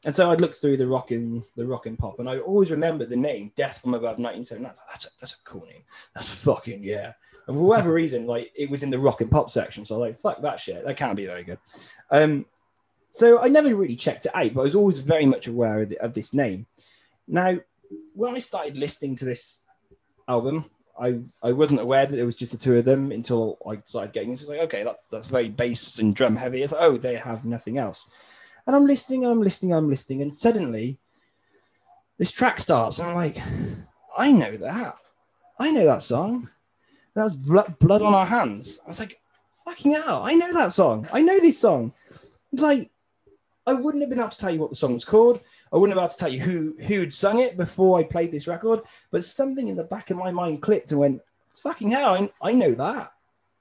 [0.06, 2.70] And so I'd look through the rock and the rock and pop, and I always
[2.70, 4.72] remember the name Death from Above 1979.
[4.90, 5.82] That's a, that's a cool name.
[6.14, 7.12] That's fucking yeah.
[7.46, 9.98] And for whatever reason, like it was in the rock and pop section, so I
[9.98, 10.84] was like, fuck that shit.
[10.84, 11.58] That can't be very good.
[12.10, 12.46] Um,
[13.12, 15.88] so I never really checked it out, but I was always very much aware of,
[15.88, 16.66] the, of this name.
[17.28, 17.58] Now,
[18.12, 19.62] when I started listening to this
[20.28, 23.80] album, I I wasn't aware that it was just the two of them until I
[23.84, 26.62] started getting into it like, okay, that's that's very bass and drum heavy.
[26.62, 28.04] It's like, oh, they have nothing else.
[28.66, 30.98] And I'm listening, I'm listening, I'm listening, and suddenly
[32.18, 33.38] this track starts, and I'm like,
[34.16, 34.96] I know that.
[35.58, 36.48] I know that song.
[37.14, 38.80] That was blood, blood on our hands.
[38.84, 39.20] I was like,
[39.64, 41.06] fucking hell, I know that song.
[41.12, 41.92] I know this song.
[42.52, 42.90] It's like
[43.66, 45.40] I wouldn't have been able to tell you what the song was called.
[45.72, 48.30] I wouldn't have been able to tell you who who'd sung it before I played
[48.30, 48.80] this record.
[49.10, 51.22] But something in the back of my mind clicked and went,
[51.56, 52.14] "Fucking hell!
[52.14, 53.12] I, I know that.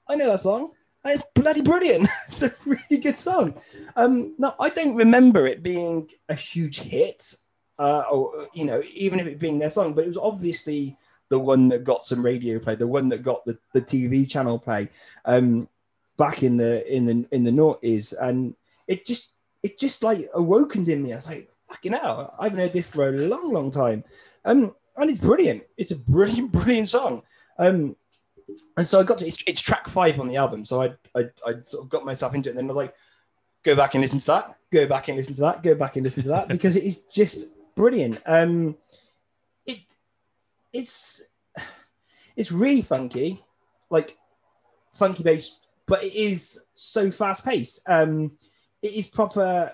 [0.08, 0.72] I know that song.
[1.04, 2.08] It's bloody brilliant.
[2.28, 3.60] it's a really good song."
[3.96, 7.34] Um, no, I don't remember it being a huge hit,
[7.78, 9.94] uh, or you know, even if it being their song.
[9.94, 10.96] But it was obviously
[11.28, 14.58] the one that got some radio play, the one that got the, the TV channel
[14.58, 14.88] play.
[15.24, 15.68] Um,
[16.16, 18.54] back in the in the in the noughties, and
[18.86, 19.32] it just
[19.62, 21.12] it just like awokened in me.
[21.12, 24.04] I was like, fucking hell, I haven't heard this for a long, long time.
[24.44, 25.64] Um, and it's brilliant.
[25.76, 27.22] It's a brilliant, brilliant song.
[27.58, 27.96] Um,
[28.76, 30.64] and so I got to it's, it's track five on the album.
[30.64, 32.94] So I, I I sort of got myself into it, and then I was like,
[33.64, 36.04] go back and listen to that, go back and listen to that, go back and
[36.04, 38.20] listen to that because it is just brilliant.
[38.26, 38.76] Um,
[39.66, 39.78] it
[40.72, 41.22] it's
[42.36, 43.42] it's really funky,
[43.90, 44.16] like
[44.94, 47.80] funky bass, but it is so fast paced.
[47.86, 48.32] Um,
[48.82, 49.72] it is proper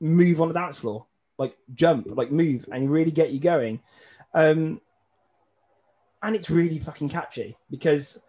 [0.00, 1.06] move on the dance floor,
[1.38, 3.80] like jump, like move, and really get you going.
[4.34, 4.80] Um,
[6.22, 8.20] and it's really fucking catchy because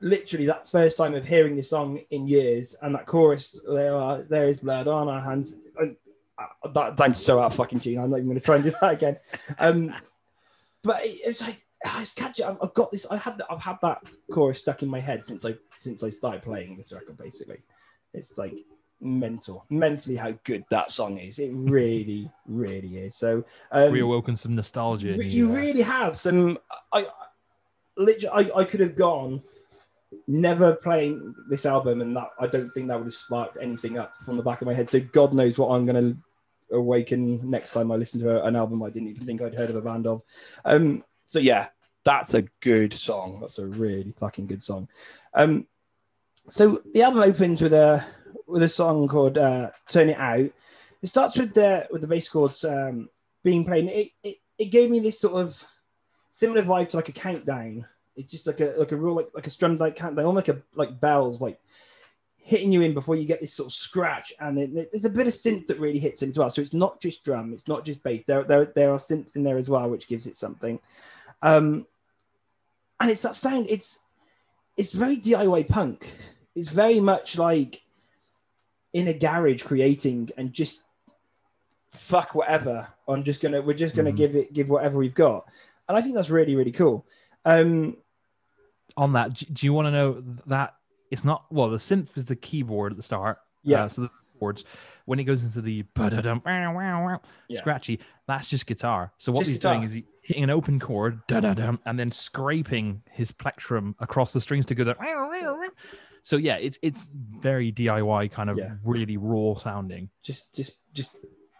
[0.00, 4.22] literally that first time of hearing this song in years and that chorus, there are
[4.22, 5.54] there is blood on our hands.
[5.78, 5.96] And
[6.38, 7.98] uh, that I'm so out of fucking tune.
[7.98, 9.16] I'm not even going to try and do that again.
[9.58, 9.94] Um,
[10.82, 12.44] but it, it's like I just catch it.
[12.44, 13.06] I've, I've got this.
[13.10, 13.46] I had that.
[13.50, 16.92] I've had that chorus stuck in my head since I since I started playing this
[16.92, 17.16] record.
[17.16, 17.58] Basically,
[18.14, 18.54] it's like
[19.00, 21.38] mental, mentally how good that song is.
[21.38, 23.16] It really, really is.
[23.16, 25.08] So um, reawoken some nostalgia.
[25.08, 26.58] you, you really have some.
[26.92, 27.06] I,
[27.96, 29.42] literally, I, I could have gone
[30.26, 34.16] never playing this album, and that I don't think that would have sparked anything up
[34.18, 34.90] from the back of my head.
[34.90, 38.82] So God knows what I'm going to awaken next time I listen to an album
[38.82, 40.22] I didn't even think I'd heard of a band of.
[40.64, 41.68] Um, so yeah,
[42.04, 43.38] that's a good song.
[43.40, 44.88] That's a really fucking good song.
[45.34, 45.66] Um,
[46.48, 48.04] so the album opens with a
[48.46, 50.50] with a song called uh, "Turn It Out."
[51.02, 53.08] It starts with the with the bass chords um,
[53.42, 53.86] being played.
[53.86, 55.64] It, it it gave me this sort of
[56.32, 57.86] similar vibe to like a countdown.
[58.16, 60.56] It's just like a like a real like like a strum like countdown, almost like
[60.56, 61.60] a like bells like
[62.36, 64.32] hitting you in before you get this sort of scratch.
[64.40, 66.50] And it, there's a bit of synth that really hits in as well.
[66.50, 68.24] So it's not just drum, it's not just bass.
[68.26, 70.80] There there there are synths in there as well, which gives it something.
[71.42, 71.86] Um,
[72.98, 73.66] and it's that sound.
[73.68, 74.00] It's
[74.76, 76.08] it's very DIY punk.
[76.54, 77.82] It's very much like
[78.92, 80.84] in a garage creating and just
[81.90, 82.88] fuck whatever.
[83.08, 85.46] I'm just gonna we're just gonna mm give it give whatever we've got,
[85.92, 87.06] and I think that's really really cool.
[87.44, 87.96] Um,
[88.96, 90.74] On that, do you want to know that
[91.10, 93.38] it's not well the synth is the keyboard at the start.
[93.62, 93.84] Yeah.
[93.84, 94.64] Uh, so the chords
[95.04, 95.82] when it goes into the
[97.48, 97.58] yeah.
[97.58, 99.12] scratchy, that's just guitar.
[99.18, 99.74] So what Just he's guitar.
[99.74, 101.20] doing is he hitting an open chord,
[101.84, 104.96] and then scraping his plectrum across the strings to go the.
[106.22, 108.74] So yeah, it's it's very DIY kind of Yeah.
[108.84, 110.08] really raw sounding.
[110.22, 111.16] just just just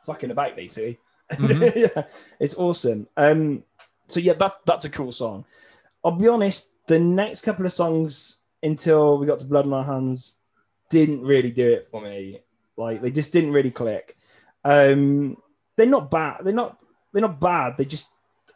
[0.07, 0.99] fucking about basically.
[1.33, 1.91] Mhm.
[1.97, 2.03] yeah,
[2.39, 3.09] it's awesome.
[3.16, 3.64] Um,
[4.12, 5.44] so yeah, that's that's a cool song.
[6.04, 9.84] I'll be honest, the next couple of songs until we got to Blood on Our
[9.84, 10.36] Hands
[10.90, 12.40] didn't really do it for me.
[12.76, 14.18] Like they just didn't really click.
[14.64, 15.38] Um,
[15.76, 16.40] they're not bad.
[16.44, 16.78] They're not.
[17.12, 17.76] They're not bad.
[17.76, 18.08] They just.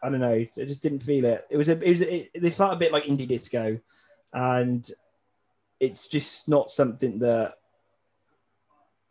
[0.03, 0.35] I don't know.
[0.35, 1.47] I just didn't feel it.
[1.49, 1.81] It was a.
[1.81, 2.01] It was.
[2.03, 3.81] It, they felt a bit like indie disco,
[4.35, 4.89] and
[5.81, 7.55] it's just not something that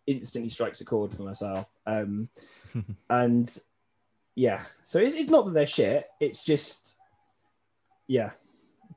[0.05, 1.65] instantly strikes a chord for myself.
[1.87, 2.29] Um,
[3.09, 3.57] and
[4.35, 6.07] yeah, so it's, it's not that they're shit.
[6.19, 6.95] It's just,
[8.07, 8.31] yeah,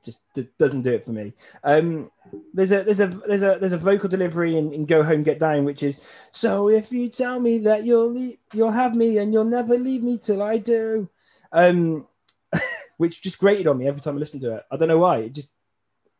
[0.03, 1.33] just d- doesn't do it for me.
[1.63, 2.11] Um,
[2.53, 5.39] there's a there's a there's a there's a vocal delivery in, in Go Home Get
[5.39, 5.99] Down, which is
[6.31, 10.03] so if you tell me that you'll le- you'll have me and you'll never leave
[10.03, 11.09] me till I do,
[11.51, 12.07] um,
[12.97, 14.65] which just grated on me every time I listened to it.
[14.71, 15.19] I don't know why.
[15.19, 15.51] It just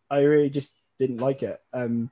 [0.10, 1.60] I really just didn't like it.
[1.74, 2.10] Um,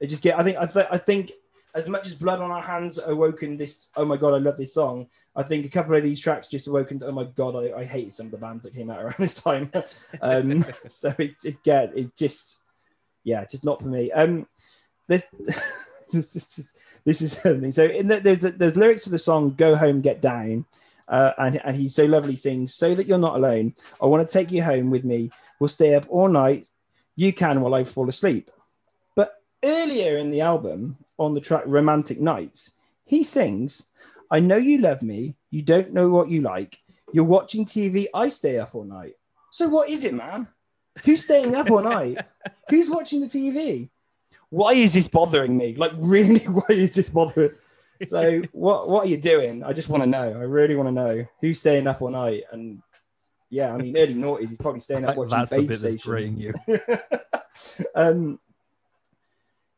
[0.00, 1.32] it just get I think I, th- I think
[1.74, 4.74] as much as Blood on Our Hands awoken this, oh my god, I love this
[4.74, 5.06] song.
[5.36, 7.00] I think a couple of these tracks just awoken.
[7.04, 9.34] Oh my god, I, I hate some of the bands that came out around this
[9.34, 9.70] time.
[10.22, 12.56] um, so it, it get it just
[13.24, 14.10] yeah, just not for me.
[14.12, 14.46] Um,
[15.06, 15.26] this
[16.12, 17.72] this is this is something.
[17.72, 20.64] So in the, there's a, there's lyrics to the song "Go Home, Get Down,"
[21.08, 23.74] uh, and and he so lovely sings, "So that you're not alone.
[24.00, 25.30] I want to take you home with me.
[25.60, 26.66] We'll stay up all night.
[27.16, 28.50] You can while I fall asleep."
[29.64, 32.72] Earlier in the album, on the track "Romantic Nights,"
[33.04, 33.86] he sings,
[34.30, 35.34] "I know you love me.
[35.50, 36.78] You don't know what you like.
[37.12, 38.06] You're watching TV.
[38.14, 39.16] I stay up all night.
[39.50, 40.46] So what is it, man?
[41.04, 42.18] Who's staying up all night?
[42.70, 43.88] Who's watching the TV?
[44.50, 45.74] Why is this bothering me?
[45.74, 47.52] Like, really, why is this bothering?
[48.04, 49.64] So, what what are you doing?
[49.64, 50.22] I just want to know.
[50.22, 52.44] I really want to know who's staying up all night.
[52.52, 52.80] And
[53.50, 55.98] yeah, I mean, early noughties, he's probably staying up watching That's the bit that's Station.
[56.04, 56.54] grating you.
[57.94, 58.38] um,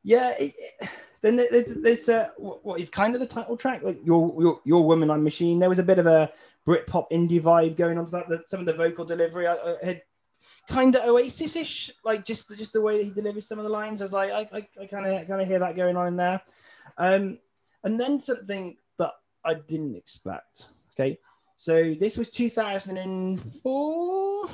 [0.03, 0.35] yeah.
[0.39, 0.55] It,
[1.23, 4.85] then there's, there's uh, what is kind of the title track, like your your your
[4.85, 5.59] woman, I'm machine.
[5.59, 6.33] There was a bit of a
[6.67, 8.29] Britpop indie vibe going on to that.
[8.29, 10.03] That some of the vocal delivery I, I had
[10.69, 14.01] kind of Oasis-ish, like just just the way that he delivers some of the lines.
[14.01, 14.49] I was like, I
[14.81, 16.41] I kind of kind of hear that going on in there.
[16.97, 17.39] Um,
[17.85, 19.13] and then something that
[19.45, 20.69] I didn't expect.
[20.95, 21.19] Okay,
[21.57, 24.51] so this was 2004, I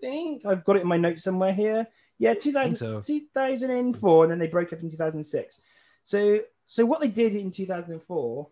[0.00, 0.46] think.
[0.46, 1.86] I've got it in my notes somewhere here.
[2.18, 3.00] Yeah, 2000, so.
[3.00, 5.60] 2004, and then they broke up in 2006.
[6.04, 8.48] So, so what they did in 2004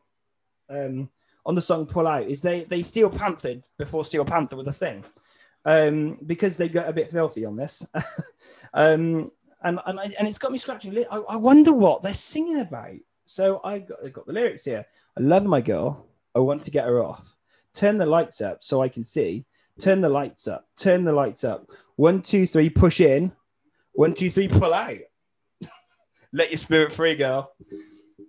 [0.70, 1.10] um,
[1.44, 4.72] on the song "Pull Out" is they they Steel Panthered before Steel Panther was a
[4.72, 5.04] thing,
[5.64, 7.84] um, because they got a bit filthy on this,
[8.74, 9.30] um,
[9.62, 10.96] and and, I, and it's got me scratching.
[11.10, 12.96] I, I wonder what they're singing about.
[13.26, 14.86] So I got, I got the lyrics here.
[15.18, 16.06] I love my girl.
[16.34, 17.36] I want to get her off.
[17.74, 19.44] Turn the lights up so I can see.
[19.80, 20.68] Turn the lights up.
[20.76, 21.68] Turn the lights up.
[21.96, 23.32] One, two, three, push in.
[23.96, 24.98] One, two, three, pull out.
[26.32, 27.52] Let your spirit free, girl.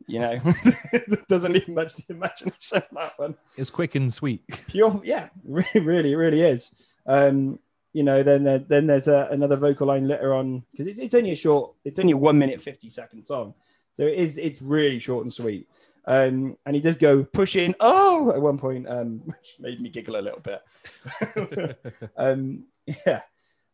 [0.07, 0.39] You know,
[1.28, 3.36] doesn't leave much to the imagination that one.
[3.57, 4.43] It's quick and sweet.
[4.70, 6.72] Pure, yeah, really, really, really is.
[7.05, 7.59] Um,
[7.91, 11.15] you know, then there, then there's a, another vocal line later on because it's, it's
[11.15, 13.53] only a short, it's only a one minute fifty second song,
[13.95, 15.68] so it is it's really short and sweet.
[16.05, 17.76] Um, and he does go push in.
[17.82, 21.78] Oh, at one point, um, which made me giggle a little bit.
[22.15, 23.22] um, yeah.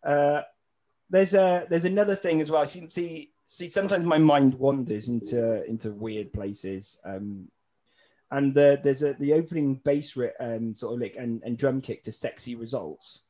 [0.03, 0.41] Uh,
[1.13, 2.65] there's a there's another thing as well.
[2.65, 3.69] See, see, see.
[3.69, 6.97] Sometimes my mind wanders into into weird places.
[7.05, 7.49] Um,
[8.31, 11.81] and uh, there's a the opening bass ri- um, sort of like and, and drum
[11.81, 13.21] kick to "Sexy Results"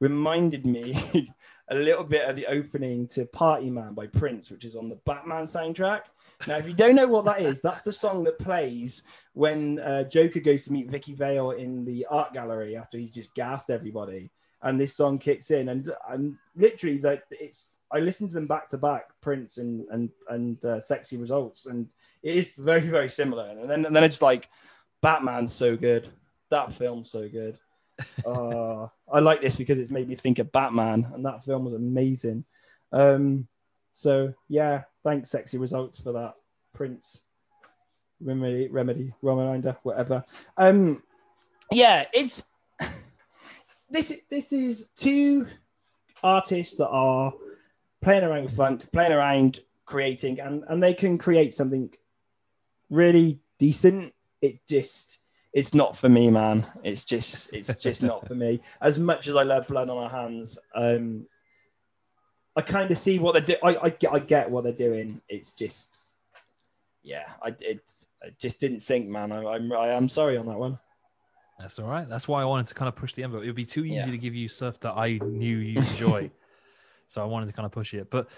[0.00, 1.30] reminded me
[1.70, 4.98] a little bit of the opening to "Party Man" by Prince, which is on the
[5.04, 6.04] Batman soundtrack.
[6.46, 9.02] Now, if you don't know what that is, that's the song that plays
[9.34, 13.34] when uh, Joker goes to meet Vicki Vale in the art gallery after he's just
[13.34, 14.30] gassed everybody,
[14.66, 17.78] and this song kicks in, and I'm literally like, it's.
[17.92, 21.86] I listened to them back to back, Prince and and and uh, Sexy Results, and
[22.24, 23.48] it is very very similar.
[23.48, 24.48] And then and then it's like,
[25.02, 26.08] Batman's so good,
[26.50, 27.58] that film's so good.
[28.26, 31.74] uh, I like this because it's made me think of Batman, and that film was
[31.74, 32.44] amazing.
[32.92, 33.46] Um,
[33.92, 36.34] so yeah, thanks, Sexy Results, for that.
[36.74, 37.22] Prince,
[38.20, 40.24] Remedy, Remedy, Reminder, whatever.
[40.56, 41.04] Um,
[41.70, 42.44] yeah, it's
[43.90, 44.12] this.
[44.30, 45.46] This is two
[46.22, 47.32] artists that are
[48.02, 51.90] playing around with funk, playing around creating, and and they can create something
[52.90, 54.12] really decent.
[54.42, 55.18] It just
[55.52, 56.66] it's not for me, man.
[56.84, 58.60] It's just it's just not for me.
[58.80, 61.26] As much as I love Blood on Our Hands, um,
[62.54, 63.60] I kind of see what they're doing.
[63.62, 65.20] I, I get I get what they're doing.
[65.28, 66.04] It's just
[67.02, 69.32] yeah, I it's it just didn't sink, man.
[69.32, 70.78] I, I'm I am sorry on that one.
[71.58, 72.08] That's all right.
[72.08, 73.44] That's why I wanted to kind of push the envelope.
[73.44, 74.06] It would be too easy Yeah.
[74.10, 76.30] to give you stuff that I knew you enjoy.
[77.08, 78.10] so I wanted to kind of push it.
[78.10, 78.28] But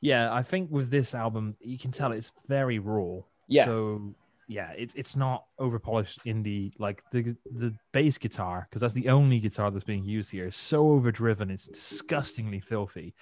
[0.00, 3.20] yeah, I think with this album, you can tell it's very raw.
[3.46, 3.66] Yeah.
[3.66, 4.14] So
[4.48, 9.08] yeah, it's it's not over polished indie like the the bass guitar because that's the
[9.08, 11.50] only guitar that's being used here is so overdriven.
[11.50, 13.14] It's disgustingly filthy,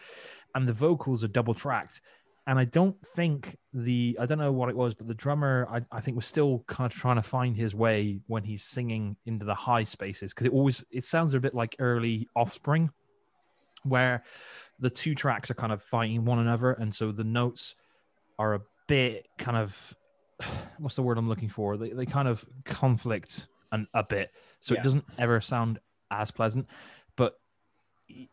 [0.54, 2.00] and the vocals are double tracked.
[2.50, 5.82] And I don't think the I don't know what it was, but the drummer I,
[5.92, 9.44] I think was still kind of trying to find his way when he's singing into
[9.44, 12.90] the high spaces because it always it sounds a bit like early Offspring,
[13.84, 14.24] where
[14.80, 17.76] the two tracks are kind of fighting one another, and so the notes
[18.36, 19.94] are a bit kind of
[20.78, 21.76] what's the word I'm looking for?
[21.76, 24.80] They they kind of conflict an, a bit, so Yeah.
[24.80, 25.78] it doesn't ever sound
[26.10, 26.66] as pleasant.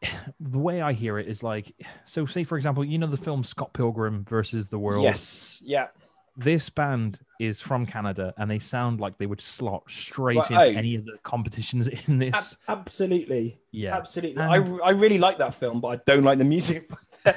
[0.39, 1.73] The way I hear it is like,
[2.05, 5.03] so say for example, you know the film Scott Pilgrim versus the World.
[5.03, 5.61] Yes.
[5.63, 5.87] Yeah.
[6.35, 10.61] This band is from Canada, and they sound like they would slot straight into oh.
[10.61, 12.57] any of the competitions in Ab- this.
[12.67, 13.57] absolutely.
[13.71, 14.41] yeah, Absolutely.
[14.41, 16.83] And- I, re- I really like that film, but I don't like the music.
[17.23, 17.35] but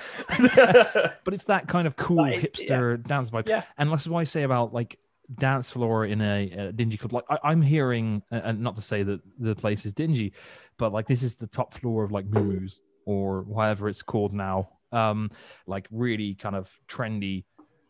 [1.34, 3.49] it's that kind of cool is- hipster dance vibe.
[3.49, 3.62] Yeah.
[3.78, 4.99] And that's what I say about like
[5.39, 7.12] dance floor in a, a dingy club.
[7.12, 10.33] Like I, I'm hearing, and not to say that the place is dingy,
[10.78, 12.68] but like this is the top floor of like Moo
[13.05, 14.70] or whatever it's called now.
[14.93, 15.31] Um,
[15.66, 17.45] like really kind of trendy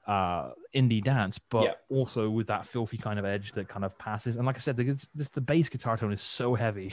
[0.07, 1.73] uh indie dance but Yeah.
[1.91, 4.75] also with that filthy kind of edge that kind of passes and like i said
[4.75, 6.91] the, this, the bass guitar tone is so heavy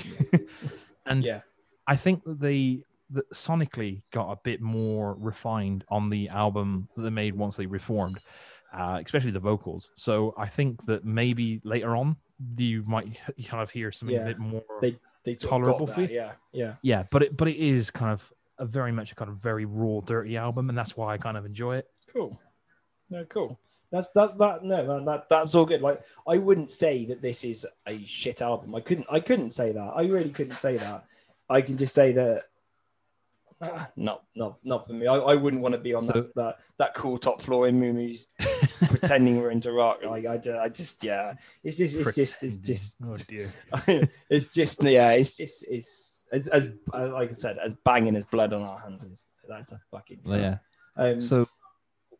[1.05, 1.39] and yeah.
[1.87, 7.03] I think that they that sonically got a bit more refined on the album that
[7.03, 8.19] they made once they reformed,
[8.73, 9.91] uh, especially the vocals.
[9.95, 12.17] So I think that maybe later on
[12.57, 14.23] you might kind of hear something Yeah.
[14.23, 14.63] a bit more.
[14.81, 16.07] They they Tolerable for you?
[16.11, 16.31] Yeah.
[16.53, 16.75] Yeah.
[16.81, 19.65] yeah, but it but it is kind of a very much a kind of very
[19.65, 21.87] raw, dirty album, and that's why I kind of enjoy it.
[22.13, 22.39] Cool.
[23.09, 23.59] No, cool.
[23.91, 25.81] That's that's that no that, that that's all good.
[25.81, 28.75] Like I wouldn't say that this is a shit album.
[28.75, 29.91] I couldn't I couldn't say that.
[29.95, 31.05] I really couldn't say that.
[31.49, 32.43] I can just say that
[33.61, 35.07] ah, not not not for me.
[35.07, 37.79] I, I wouldn't want to be on So- that, that that cool top floor in
[37.79, 38.27] Moomoo's
[38.89, 39.99] pretending we're into rock.
[40.05, 41.33] Like I, ju- I just yeah.
[41.63, 43.49] It's just it's just it's just oh dear.
[44.29, 45.11] it's just yeah.
[45.11, 49.03] It's just it's as, as like I said as banging as blood on our hands.
[49.03, 50.57] Is, that's a fucking Well, yeah.
[50.97, 51.47] Um, So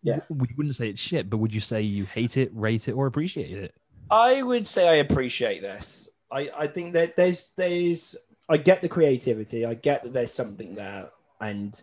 [0.03, 0.20] Yeah.
[0.30, 3.08] we wouldn't say it's shit, but would you say you hate it, rate it, or
[3.08, 3.74] appreciate it?
[4.10, 6.08] I would say I appreciate this.
[6.32, 8.16] I, I think that there's there's
[8.49, 9.66] I get the creativity.
[9.66, 11.10] I get that there's something there,
[11.41, 11.74] and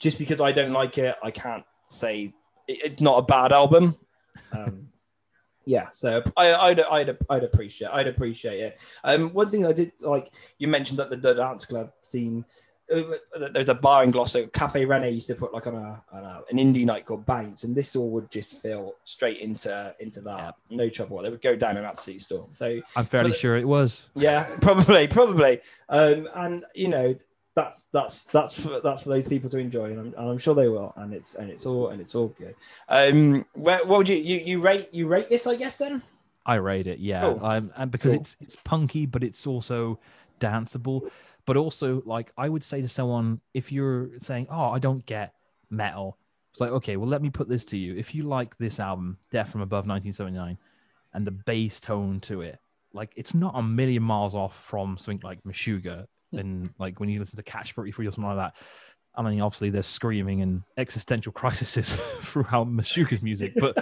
[0.00, 2.32] just because I don't like it, I can't say it-
[2.68, 3.96] it's not a bad album.
[4.52, 4.88] Um,
[5.64, 8.78] yeah, so I, I'd, I'd I'd appreciate I'd appreciate it.
[9.02, 12.44] Um, one thing I did like you mentioned that the, the dance club scene.
[12.94, 13.02] uh,
[13.52, 16.42] There's a bar in Gloucester, Cafe Rene used to put like on a, on a
[16.50, 20.56] an indie night called Bounce, and this all would just fill straight into into that.
[20.68, 21.22] No trouble.
[21.22, 22.50] They would go down an absolute storm.
[22.54, 24.02] So I'm fairly the- sure it was.
[24.14, 25.60] yeah, probably, probably.
[25.88, 27.14] Um, and you know,
[27.54, 30.54] that's that's that's for, that's for those people to enjoy, and I'm, and I'm sure
[30.54, 30.92] they will.
[30.96, 32.54] And it's and it's all and it's all good.
[32.88, 35.46] Um, where, what would you you you rate you rate this?
[35.46, 36.02] I guess then.
[36.46, 37.22] I rate it, yeah.
[37.22, 37.44] Cool.
[37.44, 38.20] Um, and because Cool.
[38.20, 39.98] it's it's punky, but it's also
[40.40, 41.10] danceable.
[41.46, 45.34] But also, like I would say to someone, if you're saying, "Oh, I don't get
[45.70, 46.18] metal,"
[46.50, 47.96] it's like, okay, well, let me put this to you.
[47.96, 50.58] If you like this album, Death from Above 1979,
[51.12, 52.58] and the bass tone to it,
[52.92, 56.06] like it's not a million miles off from something like Meshuggah,
[56.38, 58.54] and like when you listen to Catch 33 or something like that.
[59.16, 63.76] I mean, obviously, there's screaming and existential crises throughout Meshuggah's music, but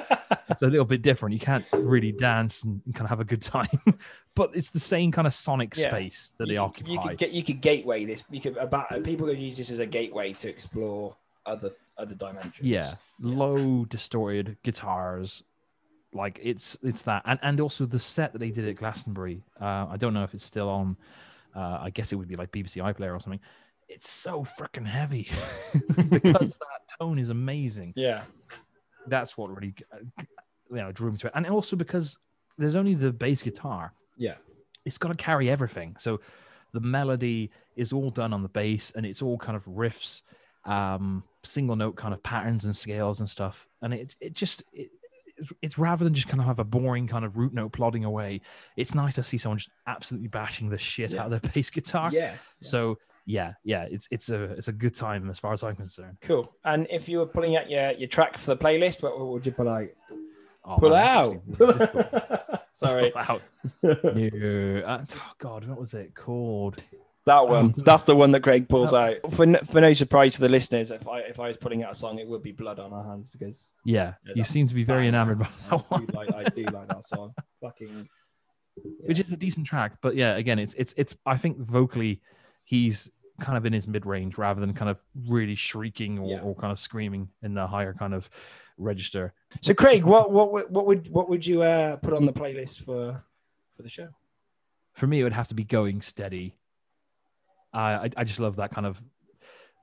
[0.50, 1.32] it's a little bit different.
[1.32, 3.66] You can't really dance and kind of have a good time,
[4.34, 5.88] but it's the same kind of sonic Yeah.
[5.88, 6.90] space that you they could, occupy.
[6.92, 8.24] You could get you could gateway this.
[8.30, 12.60] You could about people could use this as a gateway to explore other other dimensions.
[12.60, 15.44] yeah, low distorted guitars,
[16.12, 19.44] like it's it's that, and and also the set that they did at Glastonbury.
[19.58, 20.98] Uh, I don't know if it's still on.
[21.54, 23.40] Uh, I guess it would be like BBC iPlayer or something.
[23.88, 25.28] It's so freaking heavy
[26.10, 27.92] because that tone is amazing.
[27.96, 28.22] yeah,
[29.06, 30.22] That's what really, uh,
[30.70, 32.18] you know, drew me to it, and also because
[32.58, 33.92] there's only the bass guitar.
[34.16, 34.34] yeah,
[34.84, 35.96] it's got to carry everything.
[35.98, 36.20] So
[36.72, 40.22] the melody is all done on the bass and it's all kind of riffs,
[40.64, 43.68] um, single note kind of patterns and scales and stuff.
[43.82, 44.90] And it, it just, it,
[45.42, 48.04] it's, it's rather than just kind of have a boring kind of root note plodding
[48.04, 48.40] away.
[48.76, 51.20] It's nice to see someone just absolutely bashing the shit Yeah.
[51.24, 52.10] out of their bass guitar.
[52.12, 52.34] yeah.
[52.60, 56.16] So yeah, yeah, it's, it's a, it's a good time as far as I'm concerned.
[56.22, 56.52] Cool.
[56.64, 59.46] And if you were pulling out your, your track for the playlist, what, what would
[59.46, 59.86] you pull out?
[60.64, 62.62] Oh, pull man, out.
[62.72, 63.10] Sorry.
[63.12, 63.42] Pull out.
[63.82, 66.82] No, uh, oh God, what was it called?
[67.26, 67.66] That one.
[67.66, 69.16] Um, That's the one that Craig pulls out.
[69.30, 71.92] For, n- for no surprise to the listeners, if I if I was putting out
[71.92, 74.74] a song, it would be Blood on Our Hands because Yeah, Yeah, you seem to
[74.74, 76.06] be very enamored by I that one.
[76.06, 77.32] do like I do like that song.
[77.62, 78.08] Fucking
[79.04, 79.98] which is a decent track.
[80.00, 81.14] But yeah, again, it's it's it's.
[81.26, 82.22] I think vocally,
[82.64, 83.10] he's
[83.40, 86.40] kind of in his mid range rather than kind of really shrieking or, Yeah.
[86.40, 88.28] or kind of screaming in the higher kind of
[88.78, 89.32] register.
[89.60, 92.82] So, Craig, what what would- what would what would you uh, put on the playlist
[92.82, 93.22] for
[93.76, 94.08] for the show?
[94.94, 96.56] For me, it would have to be going steady.
[97.72, 99.02] I I, I just love that kind of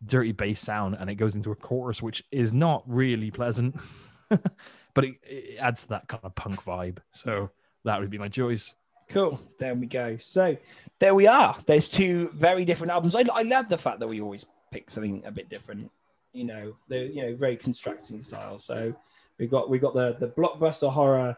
[0.06, 3.76] dirty bass sound, and it goes into a chorus, which is not really pleasant,
[4.30, 6.98] but it, it adds to that kind of punk vibe.
[7.12, 7.52] So
[7.86, 8.74] that would be my choice.
[9.10, 9.40] Cool.
[9.58, 10.18] There we go.
[10.20, 10.56] So
[11.00, 11.58] there we are.
[11.66, 13.16] There's two very different albums.
[13.16, 15.92] I, I love the fact that we always pick something a bit different.
[16.32, 18.60] You know, they're you know very constructing style.
[18.60, 18.94] So
[19.40, 21.36] we got we got the the blockbuster horror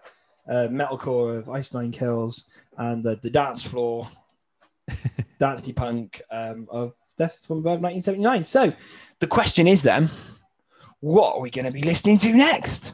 [0.49, 2.45] uh, metalcore of Ice Nine Kills
[2.77, 4.07] and the, the dance floor
[5.41, 8.43] dancey punk um, of Death from Above 1979.
[8.43, 8.71] So
[9.19, 10.09] the question is then,
[10.99, 12.93] what are we going to be listening to next?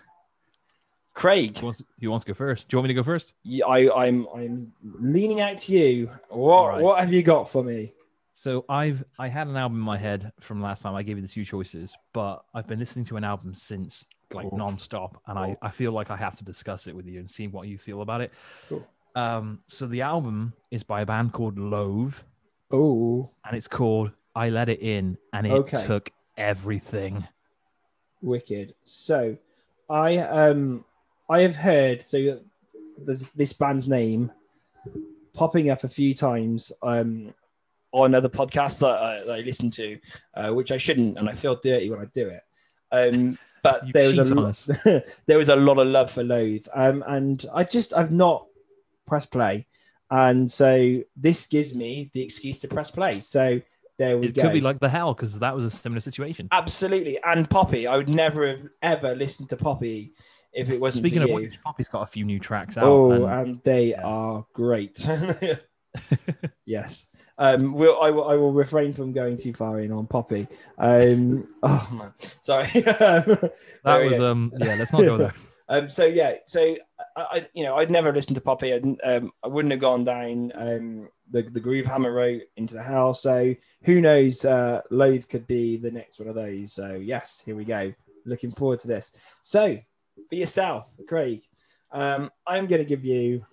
[1.14, 1.58] Craig.
[1.58, 2.68] Who wants, who wants to go first?
[2.68, 3.34] Do you want me to go first?
[3.44, 6.10] Yeah, I, I'm I'm leaning out to you.
[6.30, 6.82] What right.
[6.82, 7.94] what have you got for me?
[8.34, 10.96] So I've I had an album in my head from last time.
[10.96, 14.50] I gave you the two choices, but I've been listening to an album since like
[14.50, 14.58] Cool.
[14.58, 17.48] non-stop and I, I feel like I have to discuss it with you and see
[17.48, 18.32] what you feel about it.
[18.70, 18.88] Cool.
[19.16, 22.16] Um so the album is by a band called Loathe
[22.72, 25.86] Oh, and it's called I Let It In and it Okay.
[25.86, 27.26] took everything.
[28.22, 28.74] wicked.
[28.84, 29.38] So,
[29.90, 30.84] I um
[31.30, 32.40] I have heard so
[33.36, 34.32] this band's name
[35.34, 37.34] popping up a few times um
[37.94, 39.98] on other podcasts that I, that I listen to,
[40.34, 42.42] uh, which I shouldn't, and I feel dirty when I do it.
[42.92, 47.04] Um, but there was a lo- there was a lot of love for Loathe, um,
[47.08, 48.46] and I just I've not
[49.06, 49.68] pressed play,
[50.12, 53.22] and so this gives me the excuse to press play.
[53.22, 53.62] So
[53.98, 54.44] there we It go.
[54.44, 56.48] could be like the hell because that was a similar situation.
[56.52, 57.88] Absolutely, and Poppy.
[57.88, 60.14] I would never have ever listened to Poppy
[60.54, 61.36] if it wasn't Speaking of you.
[61.36, 62.86] which, Poppy's got a few new tracks out.
[62.86, 64.04] oh, and- and they yeah.
[64.04, 65.06] are great.
[66.66, 67.08] yes.
[67.40, 70.48] Um, we'll, I, will, I will refrain from going too far in on Poppy.
[70.78, 72.68] Um, oh man, sorry.
[72.74, 73.52] that
[73.84, 75.34] was um yeah, let's not go there.
[75.70, 76.76] Um, so yeah, so
[77.16, 78.74] I, I, you know, I'd never listened to Poppy.
[78.74, 82.84] I, um, I wouldn't have gone down um, the the Groove Hammer route into the
[82.84, 83.22] house.
[83.22, 83.54] So
[83.84, 84.46] who knows?
[84.46, 86.74] Uh, Loathe could be the next one of those.
[86.74, 87.94] So yes, here we go.
[88.26, 89.12] Looking forward to this.
[89.42, 89.78] So
[90.30, 91.42] for yourself, Craig,
[91.92, 93.46] um, I'm going to give you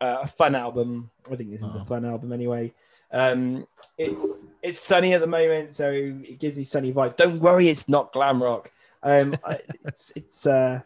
[0.00, 1.10] uh, a fun album.
[1.30, 1.80] I think this is Oh.
[1.80, 2.72] a fun album anyway.
[3.12, 3.66] Um,
[3.96, 7.16] it's it's sunny at the moment, so it gives me sunny vibes.
[7.16, 8.70] Don't worry, it's not glam rock.
[9.02, 10.80] Um, I, it's it's uh,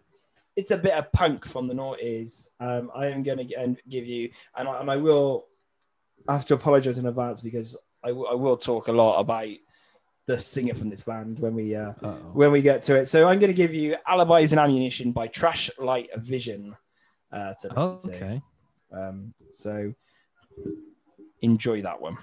[0.57, 2.49] it's a bit of punk from the noughties.
[2.61, 5.47] Um, I am going to give you, and I, and I will
[6.29, 9.49] have to apologize in advance because I, w- I will talk a lot about
[10.27, 12.11] the singer from this band when we uh, Uh-oh.
[12.33, 13.09] when we get to it.
[13.09, 16.77] So I'm going to give you "Alibis and Ammunition" by Trashlight Vision
[17.33, 18.15] uh, to listen Oh, to.
[18.15, 18.43] okay.
[18.93, 19.93] Um, so
[21.41, 22.17] enjoy that one.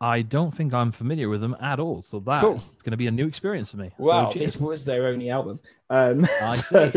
[0.00, 2.02] I don't think I'm familiar with them at all.
[2.02, 2.54] So that's Cool.
[2.54, 3.90] going to be a new experience for me.
[3.98, 5.60] Wow, so this was their only album.
[5.88, 6.90] Um, I so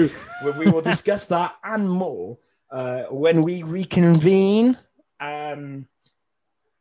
[0.57, 2.37] we will discuss that and more
[2.71, 4.77] uh, when we reconvene
[5.19, 5.87] um,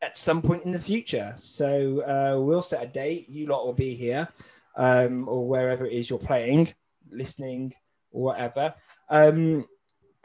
[0.03, 1.35] at some point in the future.
[1.37, 3.29] So uh, we'll set a date.
[3.29, 4.29] You lot will be here
[4.77, 6.73] um, or wherever it is you're playing,
[7.11, 7.73] listening,
[8.11, 8.75] or whatever.
[9.09, 9.67] Um,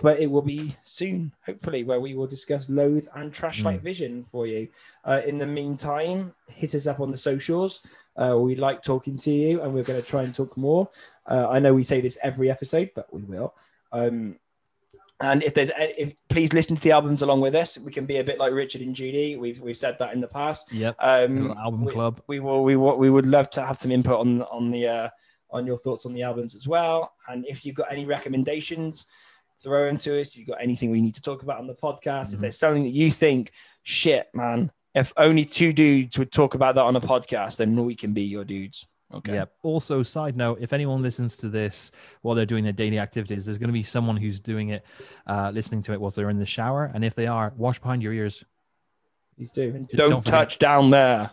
[0.01, 4.47] but it will be soon, hopefully, where we will discuss Loathe and Trashlight Vision for
[4.47, 4.67] you.
[5.05, 7.83] Uh, in the meantime, hit us up on the socials.
[8.17, 10.89] Uh, we like talking to you, and we're going to try and talk more.
[11.29, 13.53] Uh, I know we say this every episode, but we will.
[13.91, 14.37] Um,
[15.21, 17.77] and if there's, if please listen to the albums along with us.
[17.77, 19.35] We can be a bit like Richard and Judy.
[19.35, 20.65] We've we've said that in the past.
[20.71, 20.95] Yep.
[20.99, 22.21] Um, album we, club.
[22.25, 25.09] we will we will, we would love to have some input on on the uh,
[25.51, 27.13] on your thoughts on the albums as well.
[27.27, 29.05] And if you've got any recommendations,
[29.61, 30.29] throw them to us.
[30.29, 32.41] If you've got anything we need to talk about on the podcast, if Mhm.
[32.41, 33.51] there's something that you think,
[33.83, 37.95] shit, man, if only two dudes would talk about that on a podcast, then we
[37.95, 38.87] can be your dudes.
[39.13, 39.33] Okay.
[39.33, 39.45] Yeah.
[39.61, 41.91] Also, side note: if anyone listens to this
[42.21, 44.85] while they're doing their daily activities, there's going to be someone who's doing it,
[45.27, 46.89] uh, listening to it whilst they're in the shower.
[46.93, 48.43] And if they are, wash behind your ears.
[49.35, 49.71] Please do.
[49.71, 51.31] Don't, don't forget- touch down there.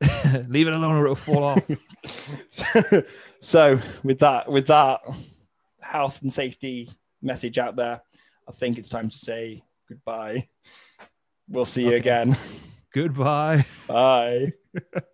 [0.48, 1.62] Leave it alone, or it'll fall off.
[2.50, 3.02] so,
[3.40, 5.00] so with that, with that
[5.80, 6.90] health and safety
[7.24, 8.00] message out there,
[8.48, 10.48] I think it's time to say goodbye.
[11.48, 12.36] We'll see you again.
[12.92, 13.66] Goodbye.
[13.88, 14.52] Bye.